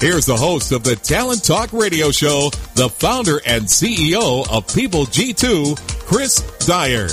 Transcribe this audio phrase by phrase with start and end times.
[0.00, 5.04] Here's the host of the Talent Talk Radio Show, the founder and CEO of People
[5.04, 7.08] G2, Chris Dyer.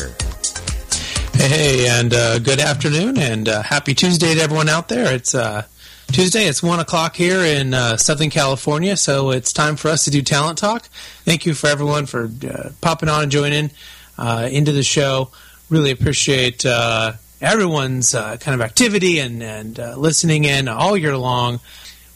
[1.35, 5.13] Hey, and uh, good afternoon, and uh, happy Tuesday to everyone out there.
[5.13, 5.63] It's uh,
[6.11, 6.47] Tuesday.
[6.47, 10.21] It's one o'clock here in uh, Southern California, so it's time for us to do
[10.21, 10.83] Talent Talk.
[11.23, 13.71] Thank you for everyone for uh, popping on and joining
[14.17, 15.29] uh, into the show.
[15.69, 16.65] Really appreciate
[17.41, 21.61] everyone's kind of activity and and listening in all year long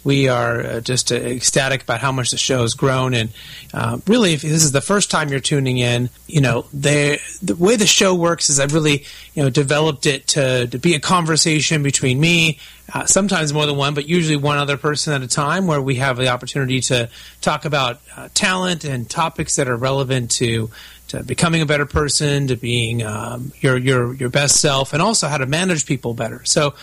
[0.06, 3.14] we are uh, just uh, ecstatic about how much the show has grown.
[3.16, 3.32] And
[3.74, 7.56] uh, really, if this is the first time you're tuning in, you know, they, the
[7.56, 9.04] way the show works is I've really,
[9.34, 12.60] you know, developed it to, to be a conversation between me,
[12.94, 15.96] uh, sometimes more than one, but usually one other person at a time, where we
[15.96, 17.10] have the opportunity to
[17.42, 20.70] talk about uh, talent and topics that are relevant to
[21.10, 25.28] to becoming a better person, to being um, your your your best self, and also
[25.28, 26.44] how to manage people better.
[26.46, 26.74] So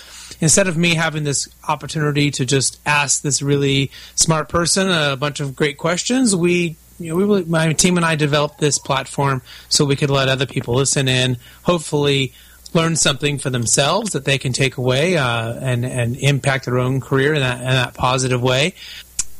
[0.41, 5.41] instead of me having this opportunity to just ask this really smart person a bunch
[5.41, 9.43] of great questions, we you know, we really, my team and I developed this platform
[9.69, 12.33] so we could let other people listen in, hopefully
[12.75, 17.01] learn something for themselves that they can take away uh, and and impact their own
[17.01, 18.75] career in that in that positive way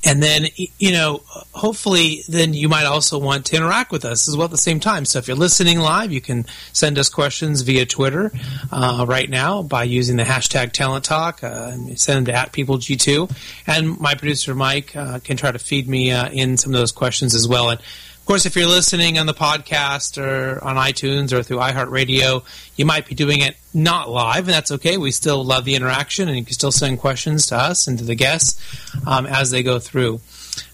[0.05, 0.47] and then
[0.79, 4.51] you know hopefully then you might also want to interact with us as well at
[4.51, 5.05] the same time.
[5.05, 8.33] So if you're listening live you can send us questions via twitter
[8.71, 12.79] uh, right now by using the hashtag talent talk uh, send them to at people
[12.79, 13.31] g2
[13.67, 16.93] and my producer mike uh, can try to feed me uh, in some of those
[16.93, 17.71] questions as well.
[17.71, 17.81] And
[18.23, 22.45] of course, if you're listening on the podcast or on iTunes or through iHeartRadio,
[22.77, 24.97] you might be doing it not live, and that's okay.
[24.97, 28.05] We still love the interaction, and you can still send questions to us and to
[28.05, 28.63] the guests
[29.09, 30.21] um, as they go through.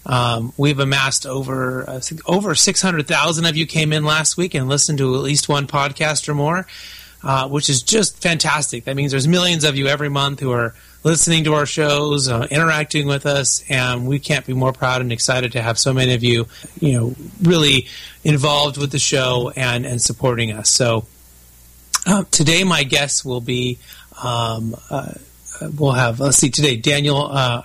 [0.05, 4.99] Um, we've amassed over uh, over 600,000 of you came in last week and listened
[4.99, 6.67] to at least one podcast or more,
[7.23, 8.85] uh, which is just fantastic.
[8.85, 12.47] That means there's millions of you every month who are listening to our shows, uh,
[12.49, 16.13] interacting with us, and we can't be more proud and excited to have so many
[16.13, 16.47] of you,
[16.79, 17.87] you know, really
[18.23, 20.69] involved with the show and, and supporting us.
[20.69, 21.05] So
[22.05, 23.79] uh, today, my guests will be.
[24.21, 25.13] Um, uh,
[25.77, 27.63] we'll have let's see today Daniel uh,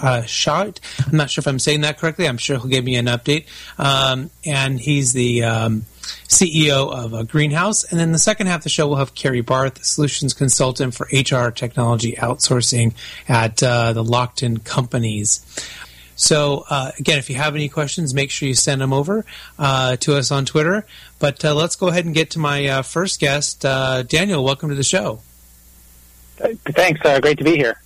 [0.00, 0.72] uh, I'm
[1.12, 2.26] not sure if I'm saying that correctly.
[2.26, 3.46] I'm sure he'll give me an update.
[3.78, 5.84] Um, and he's the um,
[6.28, 7.84] CEO of uh, Greenhouse.
[7.84, 11.08] And then the second half of the show, we'll have Carrie Barth, solutions consultant for
[11.12, 12.94] HR technology outsourcing
[13.28, 15.44] at uh, the Lockton Companies.
[16.16, 19.24] So, uh, again, if you have any questions, make sure you send them over
[19.58, 20.84] uh, to us on Twitter.
[21.20, 23.60] But uh, let's go ahead and get to my first guest.
[23.60, 25.20] Daniel, welcome to the show.
[26.36, 27.00] Thanks.
[27.20, 27.80] great to be here.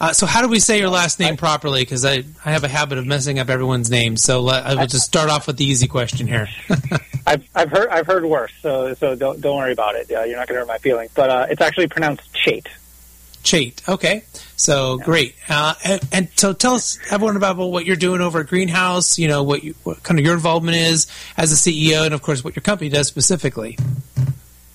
[0.00, 1.82] Uh, so how do we say your last name properly?
[1.82, 4.16] Because I, I have a habit of messing up everyone's name.
[4.16, 6.48] So let, I will just start off with the easy question here.
[7.26, 8.52] I've, I've heard I've heard worse.
[8.62, 10.10] So so don't don't worry about it.
[10.10, 11.10] Uh, you're not going to hurt my feelings.
[11.14, 12.66] But uh, it's actually pronounced Chait.
[13.42, 13.86] Chait.
[13.88, 14.22] Okay.
[14.56, 15.04] So yeah.
[15.04, 15.34] great.
[15.48, 19.18] Uh, and, and, so tell us everyone about what you're doing over at Greenhouse.
[19.18, 21.06] You know what, you, what kind of your involvement is
[21.36, 23.78] as a CEO, and of course what your company does specifically.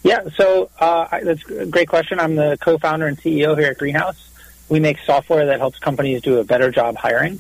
[0.04, 0.28] Yeah.
[0.36, 2.20] So uh, that's a great question.
[2.20, 4.33] I'm the co-founder and CEO here at Greenhouse
[4.70, 7.40] we make software that helps companies do a better job hiring.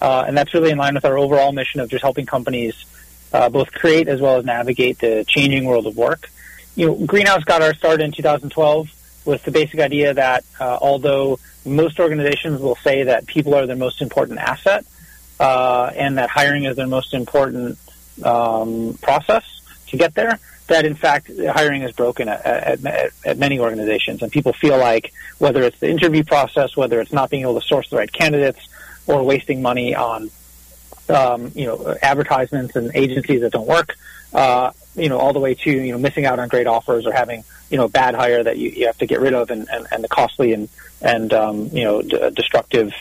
[0.00, 2.84] Uh, and that's really in line with our overall mission of just helping companies
[3.32, 6.28] uh, both create as well as navigate the changing world of work.
[6.74, 8.90] You know, Greenhouse got our start in 2012
[9.24, 13.76] with the basic idea that uh, although most organizations will say that people are their
[13.76, 14.84] most important asset
[15.38, 17.78] uh, and that hiring is their most important
[18.24, 19.44] um, process
[19.88, 20.38] to get there,
[20.72, 25.12] that in fact hiring is broken at, at, at, many organizations, and people feel like
[25.38, 28.60] whether it's the interview process, whether it's not being able to source the right candidates,
[29.06, 30.30] or wasting money on
[31.08, 33.96] um, you know advertisements and agencies that don't work,
[34.32, 37.12] uh, you know all the way to you know missing out on great offers or
[37.12, 39.86] having you know bad hire that you, you have to get rid of, and, and,
[39.92, 40.68] and the costly and
[41.02, 42.92] and um, you know d- destructive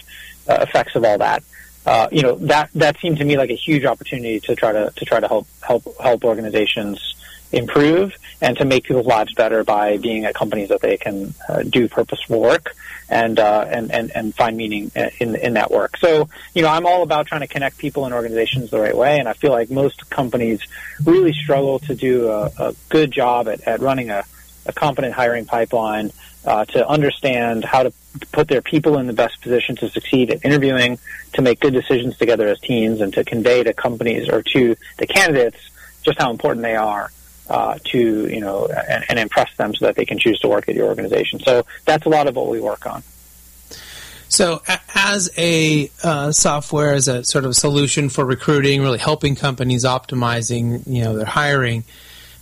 [0.47, 1.43] uh, effects of all that.
[1.85, 4.91] uh, you know that that seemed to me like a huge opportunity to try to
[4.97, 7.15] to try to help help help organizations
[7.51, 11.63] improve and to make people's lives better by being at companies that they can uh,
[11.63, 12.75] do purposeful work
[13.09, 14.89] and, uh, and and and find meaning
[15.19, 15.97] in in that work.
[15.97, 19.19] So you know I'm all about trying to connect people and organizations the right way,
[19.19, 20.61] and I feel like most companies
[21.03, 24.23] really struggle to do a, a good job at, at running a,
[24.65, 26.11] a competent hiring pipeline
[26.45, 27.93] uh, to understand how to
[28.31, 30.97] put their people in the best position to succeed at interviewing,
[31.33, 35.05] to make good decisions together as teams, and to convey to companies or to the
[35.05, 35.57] candidates
[36.03, 37.11] just how important they are
[37.51, 40.69] uh, to you know and, and, impress them so that they can choose to work
[40.69, 41.39] at your organization.
[41.39, 43.03] So that's a lot of what we work on.
[44.29, 44.61] So,
[44.95, 50.87] as a uh, software, as a sort of solution for recruiting, really helping companies optimizing,
[50.87, 51.83] you know, their hiring,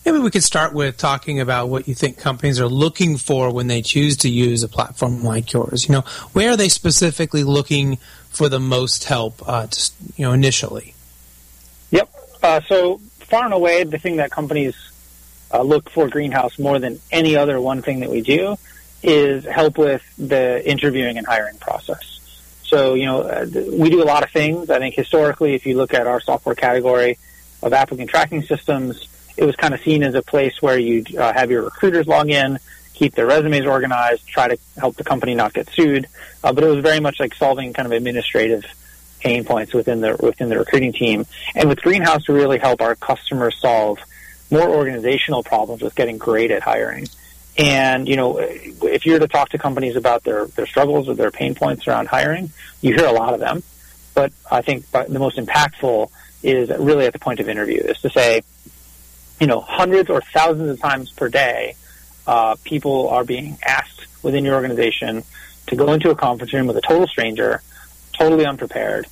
[0.06, 3.68] Maybe we could start with talking about what you think companies are looking for when
[3.68, 5.88] they choose to use a platform like yours.
[5.88, 6.02] You know,
[6.34, 7.98] where are they specifically looking
[8.30, 9.48] for the most help?
[9.48, 10.96] Uh, to, you know, initially.
[11.92, 12.10] Yep.
[12.42, 14.76] Uh, so far and away, the thing that companies
[15.52, 18.58] uh, look for Greenhouse more than any other one thing that we do
[19.02, 22.20] is help with the interviewing and hiring process.
[22.64, 24.70] So, you know, uh, we do a lot of things.
[24.70, 27.18] I think historically, if you look at our software category
[27.64, 29.08] of applicant tracking systems,
[29.38, 32.30] it was kind of seen as a place where you'd uh, have your recruiters log
[32.30, 32.60] in,
[32.94, 36.08] keep their resumes organized, try to help the company not get sued.
[36.44, 38.66] Uh, but it was very much like solving kind of administrative
[39.20, 41.26] pain points within the within the recruiting team.
[41.56, 44.00] And with Greenhouse, we really help our customers solve
[44.52, 47.08] more organizational problems with getting great at hiring.
[47.58, 51.16] And you know, if you were to talk to companies about their their struggles or
[51.16, 52.52] their pain points around hiring,
[52.82, 53.64] you hear a lot of them.
[54.14, 56.10] But I think the most impactful
[56.42, 58.42] is really at the point of interview is to say,
[59.40, 61.76] you know, hundreds or thousands of times per day,
[62.28, 65.24] uh, people are being asked within your organization
[65.68, 67.62] to go into a conference room with a total stranger,
[68.14, 69.08] totally unprepared,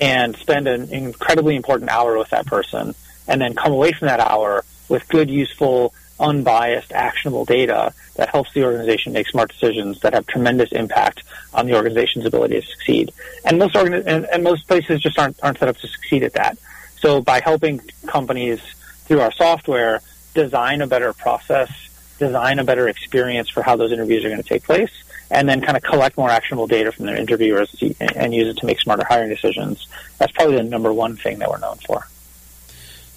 [0.00, 2.94] and spend an incredibly important hour with that person,
[3.26, 8.52] and then come away from that hour with good, useful, unbiased, actionable data that helps
[8.52, 11.22] the organization make smart decisions that have tremendous impact
[11.54, 13.12] on the organization's ability to succeed.
[13.44, 16.32] And most organi- and, and most places just aren't aren't set up to succeed at
[16.34, 16.58] that.
[16.98, 18.60] So by helping companies
[19.04, 20.02] through our software,
[20.34, 21.70] design a better process,
[22.18, 24.90] design a better experience for how those interviews are going to take place,
[25.30, 28.66] and then kind of collect more actionable data from their interviewers and use it to
[28.66, 29.86] make smarter hiring decisions.
[30.18, 32.06] That's probably the number one thing that we're known for.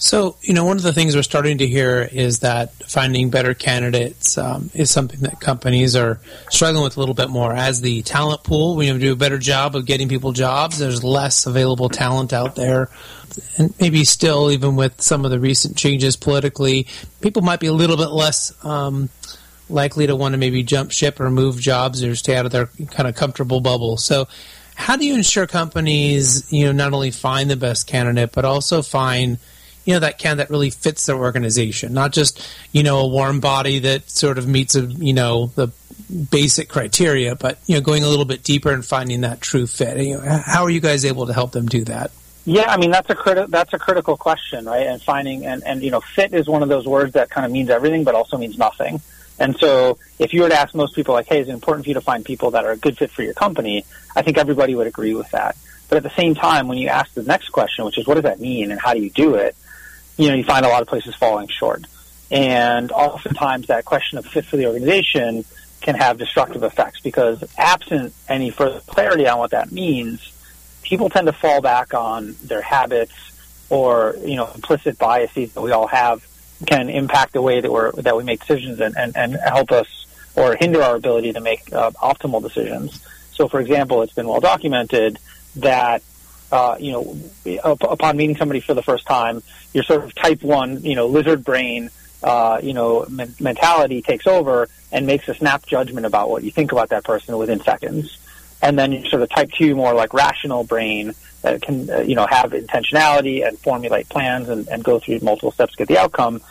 [0.01, 3.53] So, you know, one of the things we're starting to hear is that finding better
[3.53, 6.19] candidates um, is something that companies are
[6.49, 7.53] struggling with a little bit more.
[7.53, 10.79] As the talent pool, we do a better job of getting people jobs.
[10.79, 12.89] There's less available talent out there.
[13.59, 16.87] And maybe still, even with some of the recent changes politically,
[17.21, 19.09] people might be a little bit less um,
[19.69, 22.71] likely to want to maybe jump ship or move jobs or stay out of their
[22.89, 23.97] kind of comfortable bubble.
[23.97, 24.27] So,
[24.73, 28.81] how do you ensure companies, you know, not only find the best candidate, but also
[28.81, 29.37] find–
[29.85, 33.39] you know that can that really fits their organization, not just you know a warm
[33.39, 35.69] body that sort of meets a you know the
[36.29, 39.97] basic criteria, but you know going a little bit deeper and finding that true fit.
[39.97, 42.11] You know, how are you guys able to help them do that?
[42.45, 44.87] Yeah, I mean that's a criti- that's a critical question, right?
[44.87, 47.51] And finding and and you know fit is one of those words that kind of
[47.51, 49.01] means everything, but also means nothing.
[49.39, 51.89] And so, if you were to ask most people, like, "Hey, is it important for
[51.89, 53.85] you to find people that are a good fit for your company?"
[54.15, 55.55] I think everybody would agree with that.
[55.89, 58.23] But at the same time, when you ask the next question, which is, "What does
[58.23, 59.55] that mean?" and "How do you do it?"
[60.17, 61.85] You know, you find a lot of places falling short.
[62.29, 65.43] And oftentimes that question of fit for the organization
[65.81, 70.31] can have destructive effects because absent any further clarity on what that means,
[70.83, 73.13] people tend to fall back on their habits
[73.69, 76.25] or, you know, implicit biases that we all have
[76.67, 80.05] can impact the way that we're, that we make decisions and, and, and help us
[80.35, 83.03] or hinder our ability to make uh, optimal decisions.
[83.33, 85.17] So, for example, it's been well documented
[85.57, 86.03] that
[86.51, 87.17] uh, you know,
[87.63, 89.41] upon meeting somebody for the first time,
[89.73, 91.89] your sort of type one, you know, lizard brain,
[92.23, 96.51] uh, you know, men- mentality takes over and makes a snap judgment about what you
[96.51, 98.17] think about that person within seconds.
[98.61, 102.15] And then your sort of type two, more like rational brain that can, uh, you
[102.15, 105.97] know, have intentionality and formulate plans and, and go through multiple steps to get the
[105.97, 106.41] outcome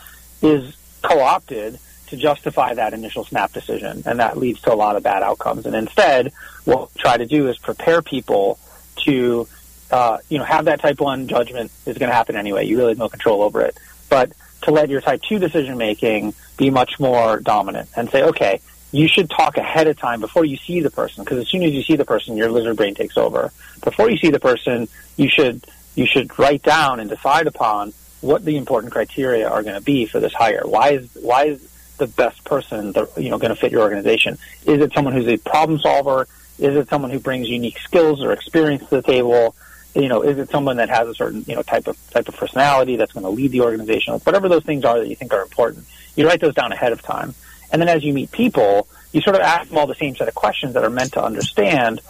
[0.42, 1.78] is co-opted
[2.08, 4.02] to justify that initial snap decision.
[4.06, 5.66] And that leads to a lot of bad outcomes.
[5.66, 6.32] And instead,
[6.64, 8.58] what we try to do is prepare people
[9.04, 9.46] to
[9.90, 12.66] uh, you know, have that type one judgment is going to happen anyway.
[12.66, 13.76] You really have no control over it.
[14.08, 14.32] But
[14.62, 18.60] to let your type two decision making be much more dominant and say, okay,
[18.92, 21.72] you should talk ahead of time before you see the person, because as soon as
[21.72, 23.52] you see the person, your lizard brain takes over.
[23.82, 28.44] Before you see the person, you should you should write down and decide upon what
[28.44, 30.62] the important criteria are going to be for this hire.
[30.64, 31.66] Why is why is
[31.98, 34.38] the best person you know going to fit your organization?
[34.66, 36.26] Is it someone who's a problem solver?
[36.58, 39.54] Is it someone who brings unique skills or experience to the table?
[39.94, 42.36] You know, is it someone that has a certain, you know, type of type of
[42.36, 44.14] personality that's going to lead the organization?
[44.14, 46.92] Or whatever those things are that you think are important, you write those down ahead
[46.92, 47.34] of time.
[47.72, 50.28] And then as you meet people, you sort of ask them all the same set
[50.28, 52.00] of questions that are meant to understand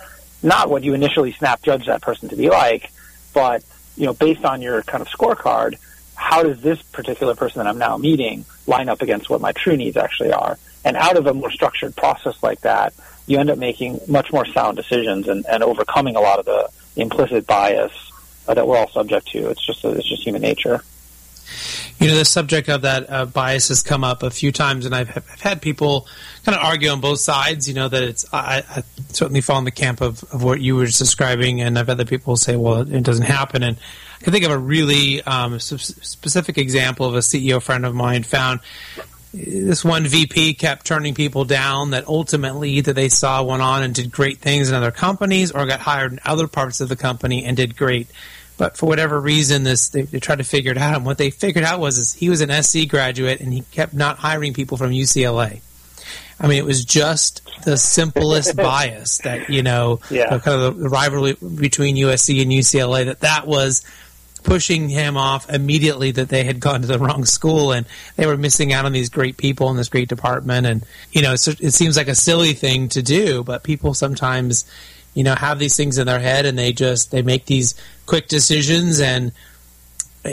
[0.43, 2.91] not what you initially snap judge that person to be like,
[3.35, 3.63] but,
[3.97, 5.77] you know, based on your kind of scorecard,
[6.15, 9.77] how does this particular person that I'm now meeting line up against what my true
[9.77, 10.59] needs actually are?
[10.85, 12.95] And out of a more structured process like that,
[13.27, 16.69] you end up making much more sound decisions and, and overcoming a lot of the
[16.97, 17.93] implicit bias
[18.49, 19.51] uh, that we're all subject to.
[19.51, 20.83] It's just it's just human nature.
[21.99, 24.95] You know, the subject of that uh, bias has come up a few times, and
[24.95, 26.07] I've, I've, had people
[26.45, 27.69] kind of argue on both sides.
[27.69, 30.77] You know that it's I, I, certainly fall in the camp of, of what you
[30.77, 33.77] were describing, and I've had other people say, "Well, it doesn't happen." And
[34.21, 38.23] I can think of a really um, specific example of a CEO friend of mine
[38.23, 38.61] found
[39.33, 43.95] this one VP kept turning people down that ultimately either they saw went on and
[43.95, 47.45] did great things in other companies or got hired in other parts of the company
[47.45, 48.09] and did great.
[48.57, 50.97] But for whatever reason, this they, they tried to figure it out.
[50.97, 53.95] And what they figured out was is he was an SC graduate and he kept
[53.95, 55.61] not hiring people from UCLA.
[56.39, 60.39] I mean, it was just the simplest bias that you know, yeah.
[60.39, 63.07] kind of the rivalry between USC and UCLA.
[63.07, 63.83] That that was
[64.43, 68.37] pushing him off immediately that they had gone to the wrong school and they were
[68.37, 70.67] missing out on these great people in this great department.
[70.67, 71.39] And, you know, it
[71.75, 74.65] seems like a silly thing to do, but people sometimes,
[75.15, 77.75] you know, have these things in their head and they just, they make these
[78.07, 79.33] quick decisions and,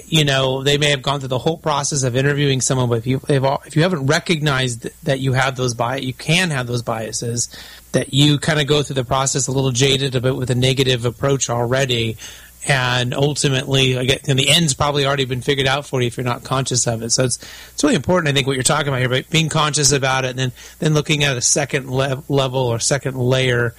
[0.07, 3.07] you know, they may have gone through the whole process of interviewing someone, but if
[3.07, 7.47] you if you haven't recognized that you have those bias, you can have those biases.
[7.93, 10.55] That you kind of go through the process a little jaded, a bit with a
[10.55, 12.17] negative approach already
[12.65, 16.43] and ultimately, again, the end's probably already been figured out for you if you're not
[16.43, 17.11] conscious of it.
[17.11, 17.37] So it's
[17.73, 20.29] it's really important, I think, what you're talking about here, but being conscious about it,
[20.29, 23.73] and then then looking at a second le- level or second layer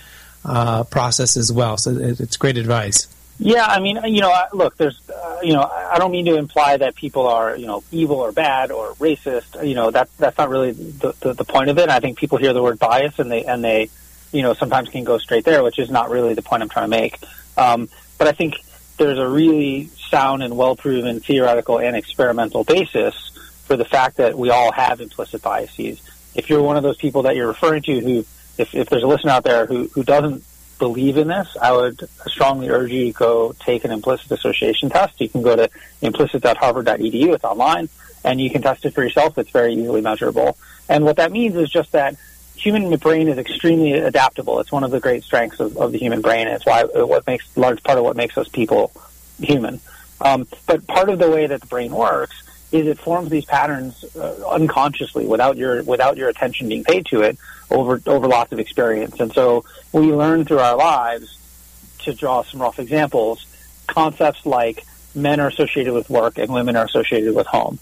[0.44, 1.76] uh, process as well.
[1.76, 3.08] So it, it's great advice.
[3.40, 6.76] Yeah, I mean, you know, look, there's, uh, you know, I don't mean to imply
[6.76, 9.64] that people are, you know, evil or bad or racist.
[9.64, 11.88] You know, that that's not really the, the, the point of it.
[11.88, 13.90] I think people hear the word bias and they and they,
[14.32, 16.90] you know, sometimes can go straight there, which is not really the point I'm trying
[16.90, 17.18] to make.
[17.56, 18.56] Um, but I think
[18.98, 23.30] there's a really sound and well proven theoretical and experimental basis
[23.64, 26.00] for the fact that we all have implicit biases.
[26.34, 28.18] If you're one of those people that you're referring to who,
[28.58, 30.42] if, if there's a listener out there who, who doesn't
[30.78, 35.20] believe in this, I would strongly urge you to go take an implicit association test.
[35.20, 35.70] You can go to
[36.02, 37.34] implicit.harvard.edu.
[37.34, 37.88] It's online,
[38.24, 39.36] and you can test it for yourself.
[39.38, 40.56] It's very easily measurable.
[40.88, 42.16] And what that means is just that
[42.58, 44.60] human brain is extremely adaptable.
[44.60, 46.46] It's one of the great strengths of, of the human brain.
[46.46, 48.92] And it's why what makes large part of what makes us people
[49.40, 49.80] human.
[50.20, 54.04] Um, but part of the way that the brain works is it forms these patterns
[54.16, 57.38] uh, unconsciously without your without your attention being paid to it
[57.70, 59.20] over over lots of experience.
[59.20, 61.36] And so we learn through our lives
[62.00, 63.46] to draw some rough examples,
[63.86, 64.84] concepts like
[65.14, 67.78] men are associated with work and women are associated with home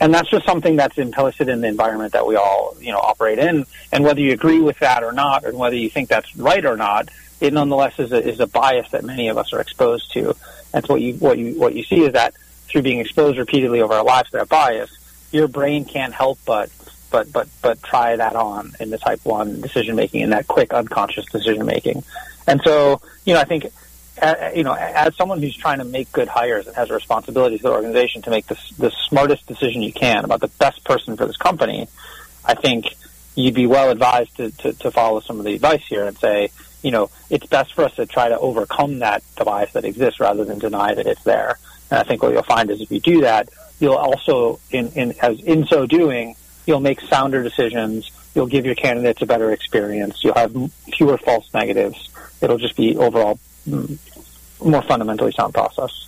[0.00, 3.38] and that's just something that's implicit in the environment that we all you know operate
[3.38, 3.66] in.
[3.92, 6.76] And whether you agree with that or not, and whether you think that's right or
[6.76, 7.08] not,
[7.40, 10.34] it nonetheless is a, is a bias that many of us are exposed to.
[10.72, 12.34] And so what you what you what you see is that
[12.68, 14.90] through being exposed repeatedly over our lives to that bias,
[15.32, 16.70] your brain can't help but
[17.10, 20.72] but but but try that on in the type one decision making and that quick
[20.72, 22.04] unconscious decision making.
[22.46, 23.72] And so you know I think
[24.20, 27.56] uh, you know, as someone who's trying to make good hires and has a responsibility
[27.56, 31.16] to the organization to make the, the smartest decision you can about the best person
[31.16, 31.88] for this company,
[32.44, 32.86] I think
[33.34, 36.50] you'd be well advised to, to, to follow some of the advice here and say,
[36.82, 40.44] you know, it's best for us to try to overcome that bias that exists rather
[40.44, 41.58] than deny that it's there.
[41.90, 43.48] And I think what you'll find is if you do that,
[43.80, 48.10] you'll also, in, in, as, in so doing, you'll make sounder decisions.
[48.34, 50.22] You'll give your candidates a better experience.
[50.22, 50.54] You'll have
[50.94, 52.08] fewer false negatives.
[52.40, 53.38] It'll just be overall
[54.64, 56.06] more fundamentally sound process.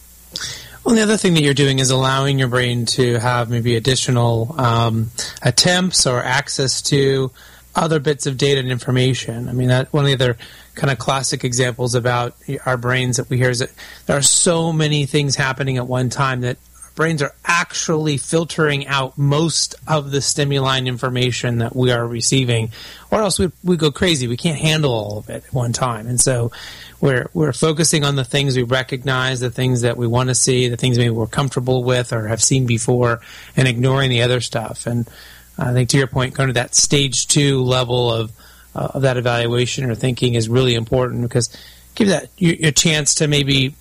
[0.84, 4.58] Well, the other thing that you're doing is allowing your brain to have maybe additional
[4.58, 5.10] um,
[5.42, 7.30] attempts or access to
[7.74, 9.48] other bits of data and information.
[9.48, 10.38] I mean, that one of the other
[10.74, 13.70] kind of classic examples about our brains that we hear is that
[14.06, 16.56] there are so many things happening at one time that
[17.00, 22.70] brains are actually filtering out most of the stimuli and information that we are receiving,
[23.10, 24.28] or else we, we go crazy.
[24.28, 26.06] We can't handle all of it at one time.
[26.06, 26.52] And so
[27.00, 30.68] we're, we're focusing on the things we recognize, the things that we want to see,
[30.68, 33.22] the things maybe we're comfortable with or have seen before,
[33.56, 34.86] and ignoring the other stuff.
[34.86, 35.08] And
[35.56, 38.30] I think to your point, going to that stage two level of,
[38.74, 41.48] uh, of that evaluation or thinking is really important because
[41.94, 43.74] give that your, your chance to maybe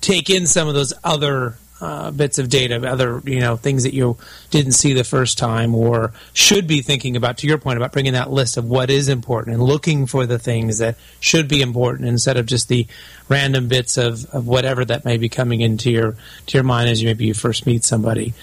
[0.00, 3.94] take in some of those other uh, bits of data, other you know things that
[3.94, 4.16] you
[4.50, 7.38] didn't see the first time, or should be thinking about.
[7.38, 10.38] To your point about bringing that list of what is important and looking for the
[10.38, 12.86] things that should be important instead of just the
[13.28, 17.00] random bits of, of whatever that may be coming into your to your mind as
[17.00, 18.34] you maybe you first meet somebody.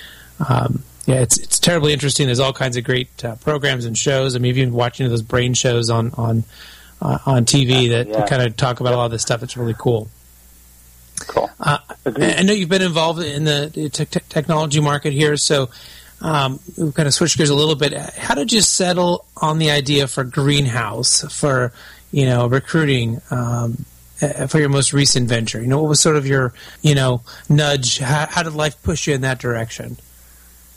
[0.47, 2.25] Um, yeah, it's it's terribly interesting.
[2.25, 4.35] There's all kinds of great uh, programs and shows.
[4.35, 6.43] I mean, even watching those brain shows on on
[7.01, 8.25] uh, on TV that yeah.
[8.25, 9.43] kind of talk about a lot of this stuff.
[9.43, 10.09] It's really cool.
[11.27, 11.49] Cool.
[11.59, 15.69] Uh, I know you've been involved in the te- technology market here, so
[16.21, 17.93] um, we've kind of switched gears a little bit.
[17.93, 21.73] How did you settle on the idea for Greenhouse for
[22.11, 23.21] you know recruiting?
[23.29, 23.85] Um,
[24.47, 27.99] for your most recent venture, you know, what was sort of your, you know, nudge?
[27.99, 29.95] How, how did life push you in that direction?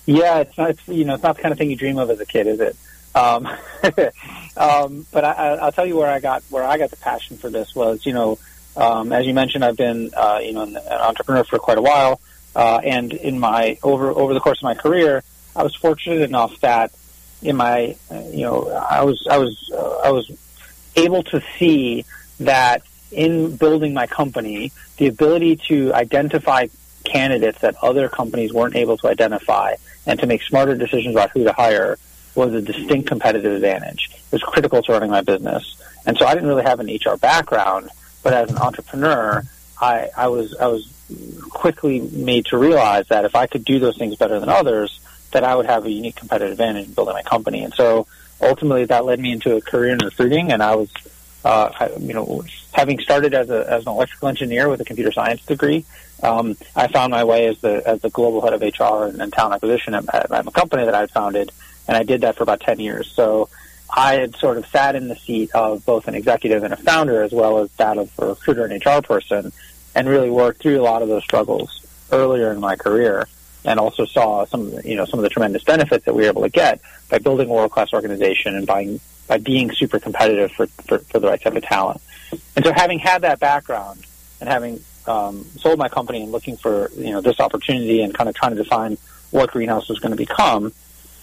[0.05, 2.11] Yeah, it's not, it's, you know, it's not the kind of thing you dream of
[2.11, 2.77] as a kid, is it?
[3.15, 3.47] Um,
[4.57, 7.51] um, but I, will tell you where I got where I got the passion for
[7.51, 8.39] this was, you know,
[8.77, 12.21] um, as you mentioned, I've been uh, you know an entrepreneur for quite a while,
[12.55, 15.23] uh, and in my over over the course of my career,
[15.55, 16.93] I was fortunate enough that
[17.43, 20.31] in my uh, you know I was I was uh, I was
[20.97, 22.05] able to see
[22.41, 26.69] that in building my company, the ability to identify
[27.05, 29.75] candidates that other companies weren't able to identify
[30.07, 31.99] and to make smarter decisions about who to hire
[32.35, 34.11] was a distinct competitive advantage.
[34.13, 35.77] It was critical to running my business.
[36.07, 37.91] And so I didn't really have an HR background,
[38.23, 39.43] but as an entrepreneur,
[39.81, 40.93] I, I was I was
[41.51, 45.01] quickly made to realize that if I could do those things better than others,
[45.33, 47.65] that I would have a unique competitive advantage in building my company.
[47.65, 48.07] And so
[48.41, 50.91] ultimately that led me into a career in recruiting and I was
[51.45, 55.45] uh, you know, having started as, a, as an electrical engineer with a computer science
[55.47, 55.87] degree,
[56.23, 59.33] um, I found my way as the as the global head of HR and, and
[59.33, 61.51] talent acquisition at, at a company that I had founded
[61.89, 63.11] and I did that for about 10 years.
[63.11, 63.49] So
[63.93, 67.23] I had sort of sat in the seat of both an executive and a founder,
[67.23, 69.53] as well as that of a recruiter and HR person,
[69.95, 73.27] and really worked through a lot of those struggles earlier in my career,
[73.65, 76.43] and also saw some, you know, some of the tremendous benefits that we were able
[76.43, 80.67] to get by building a world class organization and by by being super competitive for,
[80.67, 82.01] for, for the right type of talent.
[82.57, 84.05] And so, having had that background
[84.41, 88.29] and having um, sold my company and looking for you know this opportunity and kind
[88.29, 88.99] of trying to define
[89.31, 90.73] what Greenhouse was going to become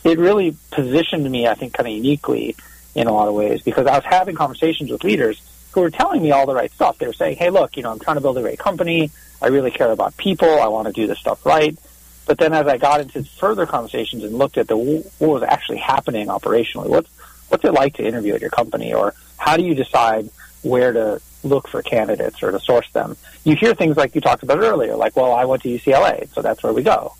[0.03, 2.55] it really positioned me, I think, kind of uniquely
[2.95, 6.21] in a lot of ways because I was having conversations with leaders who were telling
[6.21, 6.97] me all the right stuff.
[6.97, 9.11] They were saying, "Hey, look, you know, I'm trying to build a great company.
[9.41, 10.49] I really care about people.
[10.59, 11.77] I want to do this stuff right."
[12.25, 15.77] But then, as I got into further conversations and looked at the what was actually
[15.77, 17.09] happening operationally, what's
[17.49, 20.29] what's it like to interview at your company, or how do you decide
[20.63, 23.15] where to look for candidates or to source them?
[23.43, 26.41] You hear things like you talked about earlier, like, "Well, I went to UCLA, so
[26.41, 27.13] that's where we go,"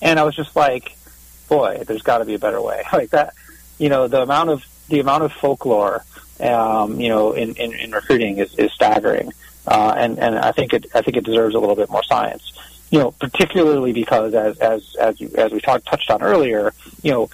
[0.00, 0.96] and I was just like,
[1.50, 2.82] boy, there's got to be a better way.
[2.92, 3.34] Like that,
[3.78, 6.04] you know, the amount of the amount of folklore,
[6.40, 9.32] um, you know, in, in, in recruiting is, is staggering,
[9.66, 12.52] uh, and and I think it I think it deserves a little bit more science.
[12.90, 17.12] You know, particularly because as as as you, as we talked touched on earlier, you
[17.12, 17.30] know,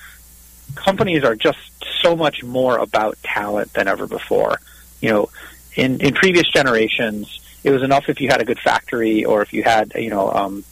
[0.75, 1.59] companies are just
[2.03, 4.61] so much more about talent than ever before.
[5.01, 5.31] You know,
[5.75, 9.53] in in previous generations, it was enough if you had a good factory or if
[9.53, 10.65] you had you know um,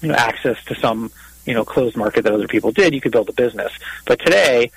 [0.00, 1.10] you know access to some
[1.46, 3.72] you know closed market that other people did, you could build a business.
[4.06, 4.70] But today,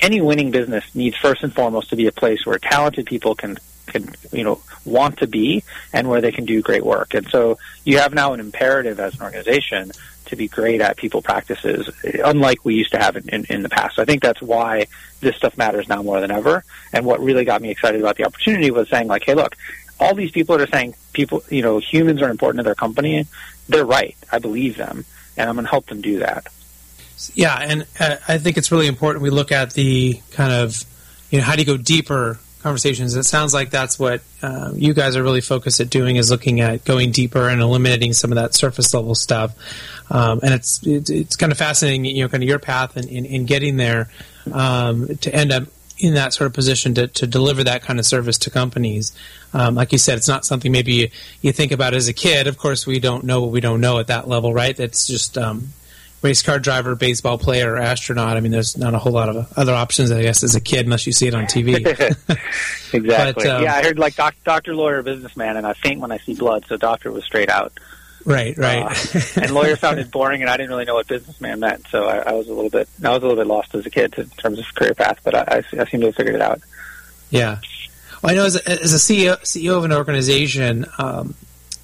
[0.00, 3.58] any winning business needs first and foremost to be a place where talented people can
[3.86, 7.14] can you know want to be and where they can do great work.
[7.14, 9.92] And so you have now an imperative as an organization
[10.26, 11.90] to be great at people practices,
[12.24, 13.96] unlike we used to have in, in, in the past.
[13.96, 14.86] So I think that's why
[15.20, 16.64] this stuff matters now more than ever.
[16.94, 19.54] And what really got me excited about the opportunity was saying like, hey, look,
[20.00, 23.26] all these people that are saying people, you know, humans are important to their company.
[23.68, 24.16] They're right.
[24.32, 25.04] I believe them
[25.36, 26.48] and I'm going to help them do that.
[27.34, 30.82] Yeah, and uh, I think it's really important we look at the kind of,
[31.30, 33.14] you know, how do you go deeper conversations.
[33.14, 36.60] It sounds like that's what uh, you guys are really focused at doing is looking
[36.60, 39.54] at going deeper and eliminating some of that surface level stuff.
[40.10, 43.06] Um, and it's, it's, it's kind of fascinating, you know, kind of your path in,
[43.08, 44.08] in, in getting there
[44.50, 45.64] um, to end up
[46.04, 49.12] in that sort of position to, to deliver that kind of service to companies.
[49.52, 51.08] Um, like you said, it's not something maybe you,
[51.40, 52.46] you, think about as a kid.
[52.46, 54.76] Of course, we don't know what we don't know at that level, right?
[54.76, 55.68] That's just um,
[56.20, 58.36] race car driver, baseball player, astronaut.
[58.36, 60.86] I mean, there's not a whole lot of other options, I guess, as a kid,
[60.86, 61.76] unless you see it on TV.
[62.92, 63.44] exactly.
[63.44, 66.18] But, um, yeah, I heard like doc, doctor, lawyer, businessman, and I faint when I
[66.18, 66.64] see blood.
[66.66, 67.72] So doctor was straight out.
[68.24, 68.84] Right, right.
[68.84, 72.18] Uh, and lawyer sounded boring, and I didn't really know what businessman meant, so I,
[72.18, 74.30] I, was a little bit I was a little bit lost as a kid in
[74.30, 76.62] terms of career path, but I, I, I seem to have figured it out.
[77.28, 77.58] Yeah,
[78.22, 81.34] well, I know as a, as a CEO, CEO of an organization, um,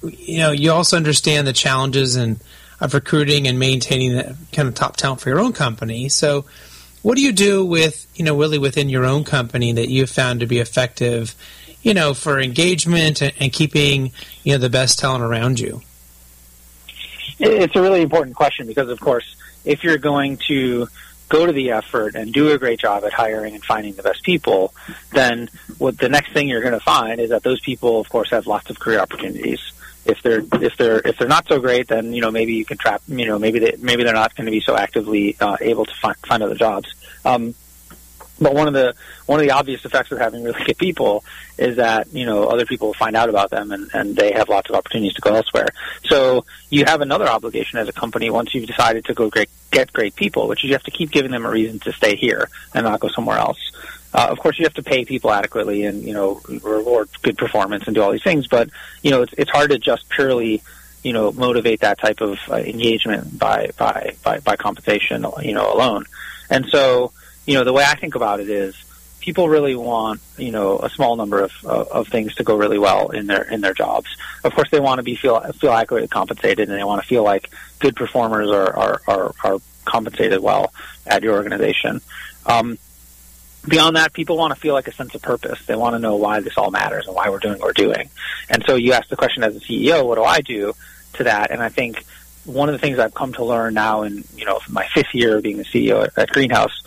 [0.01, 2.39] you know, you also understand the challenges and
[2.79, 6.09] of recruiting and maintaining the kind of top talent for your own company.
[6.09, 6.45] So,
[7.03, 10.39] what do you do with you know really within your own company that you've found
[10.39, 11.35] to be effective,
[11.83, 14.11] you know, for engagement and, and keeping
[14.43, 15.81] you know the best talent around you?
[17.41, 20.87] It's a really important question because, of course, if you're going to
[21.29, 24.21] go to the effort and do a great job at hiring and finding the best
[24.21, 24.73] people,
[25.11, 28.29] then what the next thing you're going to find is that those people, of course,
[28.31, 29.59] have lots of career opportunities.
[30.03, 32.77] If they're if they're if they're not so great, then you know maybe you can
[32.77, 33.03] trap.
[33.07, 35.93] You know maybe they maybe they're not going to be so actively uh, able to
[35.93, 36.91] find find other jobs.
[37.23, 37.53] Um,
[38.41, 38.95] but one of the
[39.27, 41.23] one of the obvious effects of having really good people
[41.57, 44.69] is that you know other people find out about them and, and they have lots
[44.69, 45.67] of opportunities to go elsewhere.
[46.05, 49.93] So you have another obligation as a company once you've decided to go great, get
[49.93, 52.49] great people, which is you have to keep giving them a reason to stay here
[52.73, 53.59] and not go somewhere else.
[54.13, 57.85] Uh, of course, you have to pay people adequately and you know reward good performance
[57.85, 58.47] and do all these things.
[58.47, 58.69] But
[59.03, 60.63] you know it's it's hard to just purely
[61.03, 65.71] you know motivate that type of uh, engagement by by by by compensation you know
[65.71, 66.05] alone.
[66.49, 67.13] And so
[67.51, 68.81] you know, the way I think about it is
[69.19, 72.79] people really want, you know, a small number of, of, of things to go really
[72.79, 74.15] well in their, in their jobs.
[74.45, 77.23] Of course, they want to be feel, feel accurately compensated and they want to feel
[77.23, 80.73] like good performers are, are, are, are compensated well
[81.05, 81.99] at your organization.
[82.45, 82.77] Um,
[83.67, 85.59] beyond that, people want to feel like a sense of purpose.
[85.65, 88.09] They want to know why this all matters and why we're doing what we're doing.
[88.49, 90.73] And so you ask the question as a CEO, what do I do
[91.15, 91.51] to that?
[91.51, 92.05] And I think
[92.45, 95.37] one of the things I've come to learn now in, you know, my fifth year
[95.37, 96.81] of being the CEO at Greenhouse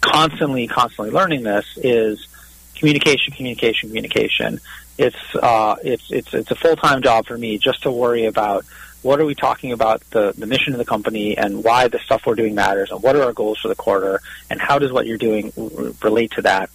[0.00, 2.26] constantly, constantly learning this is
[2.74, 4.60] communication, communication, communication.
[4.96, 8.64] It's uh, it's it's it's a full time job for me just to worry about
[9.02, 12.26] what are we talking about the the mission of the company and why the stuff
[12.26, 15.06] we're doing matters and what are our goals for the quarter and how does what
[15.06, 16.70] you're doing r- relate to that.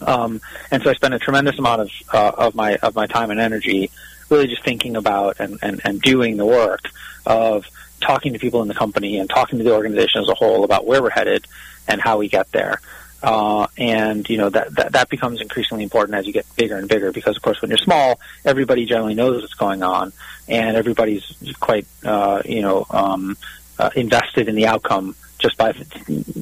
[0.00, 0.40] Um,
[0.70, 3.40] and so I spend a tremendous amount of uh, of my of my time and
[3.40, 3.90] energy
[4.30, 6.80] really just thinking about and, and, and doing the work
[7.26, 7.66] of
[8.00, 10.86] talking to people in the company and talking to the organization as a whole about
[10.86, 11.46] where we're headed
[11.86, 12.80] and how we get there.
[13.20, 16.88] Uh, and you know that, that that becomes increasingly important as you get bigger and
[16.88, 20.12] bigger because of course when you're small everybody generally knows what's going on
[20.46, 23.36] and everybody's quite uh, you know um,
[23.76, 25.72] uh, invested in the outcome just by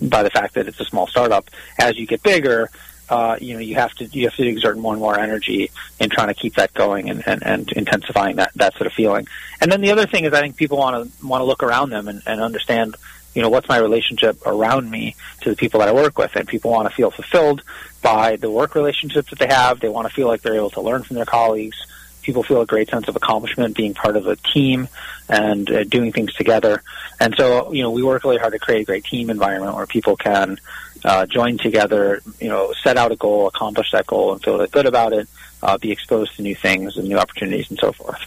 [0.03, 2.71] by the fact that it's a small startup as you get bigger
[3.09, 6.11] uh, you know you have to you have to exert more and more energy in
[6.11, 9.27] trying to keep that going and, and, and intensifying that that sort of feeling
[9.61, 11.91] and then the other thing is I think people want to want to look around
[11.91, 12.97] them and, and understand
[13.37, 16.35] you know, what's my relationship around me to the people that I work with?
[16.37, 17.63] And people want to feel fulfilled
[18.01, 19.79] by the work relationships that they have.
[19.79, 21.77] They want to feel like they're able to learn from their colleagues.
[22.23, 24.89] People feel a great sense of accomplishment being part of a team
[25.29, 26.83] and uh, doing things together.
[27.21, 29.87] And so, you know, we work really hard to create a great team environment where
[29.87, 30.59] people can
[31.05, 34.87] uh, join together, you know, set out a goal, accomplish that goal, and feel good
[34.87, 35.29] about it,
[35.63, 38.21] uh, be exposed to new things and new opportunities and so forth.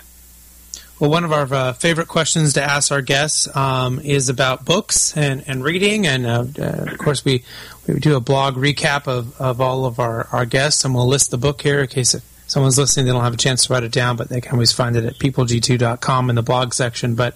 [0.99, 5.15] Well, one of our uh, favorite questions to ask our guests um, is about books
[5.15, 6.05] and, and reading.
[6.05, 7.45] And uh, uh, of course, we,
[7.88, 11.32] we do a blog recap of, of all of our, our guests, and we'll list
[11.32, 12.13] the book here in case
[12.49, 14.71] someone's listening, they don't have a chance to write it down, but they can always
[14.71, 17.15] find it at peopleg2.com in the blog section.
[17.15, 17.35] But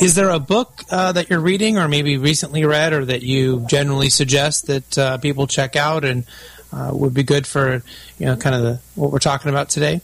[0.00, 3.66] is there a book uh, that you're reading or maybe recently read or that you
[3.68, 6.24] generally suggest that uh, people check out and
[6.72, 7.82] uh, would be good for,
[8.18, 10.00] you know, kind of the, what we're talking about today?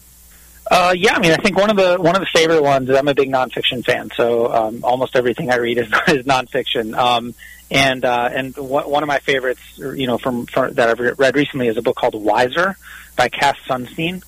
[0.69, 2.91] Uh, yeah, I mean, I think one of the one of the favorite ones.
[2.91, 6.93] I'm a big nonfiction fan, so um, almost everything I read is, is nonfiction.
[6.97, 7.35] Um,
[7.71, 11.69] and uh, and one of my favorites, you know, from, from that I've read recently
[11.69, 12.77] is a book called Wiser
[13.17, 14.25] by Cass Sunstein.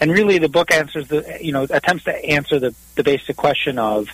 [0.00, 3.78] And really, the book answers the you know attempts to answer the the basic question
[3.78, 4.08] of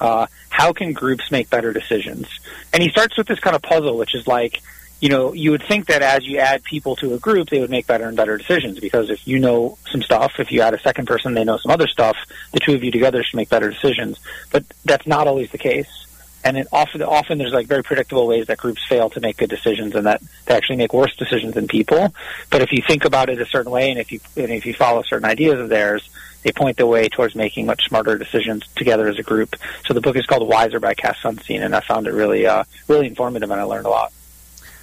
[0.00, 2.28] uh, how can groups make better decisions.
[2.72, 4.62] And he starts with this kind of puzzle, which is like
[5.00, 7.70] you know, you would think that as you add people to a group, they would
[7.70, 10.80] make better and better decisions because if you know some stuff, if you add a
[10.80, 12.16] second person, they know some other stuff,
[12.52, 14.18] the two of you together should make better decisions.
[14.50, 16.05] But that's not always the case.
[16.46, 19.50] And it often, often there's like very predictable ways that groups fail to make good
[19.50, 22.14] decisions and that they actually make worse decisions than people.
[22.50, 24.72] But if you think about it a certain way and if you, and if you
[24.72, 26.08] follow certain ideas of theirs,
[26.44, 29.56] they point the way towards making much smarter decisions together as a group.
[29.88, 32.62] So the book is called Wiser by Cass Sunstein and I found it really, uh,
[32.86, 34.12] really informative and I learned a lot.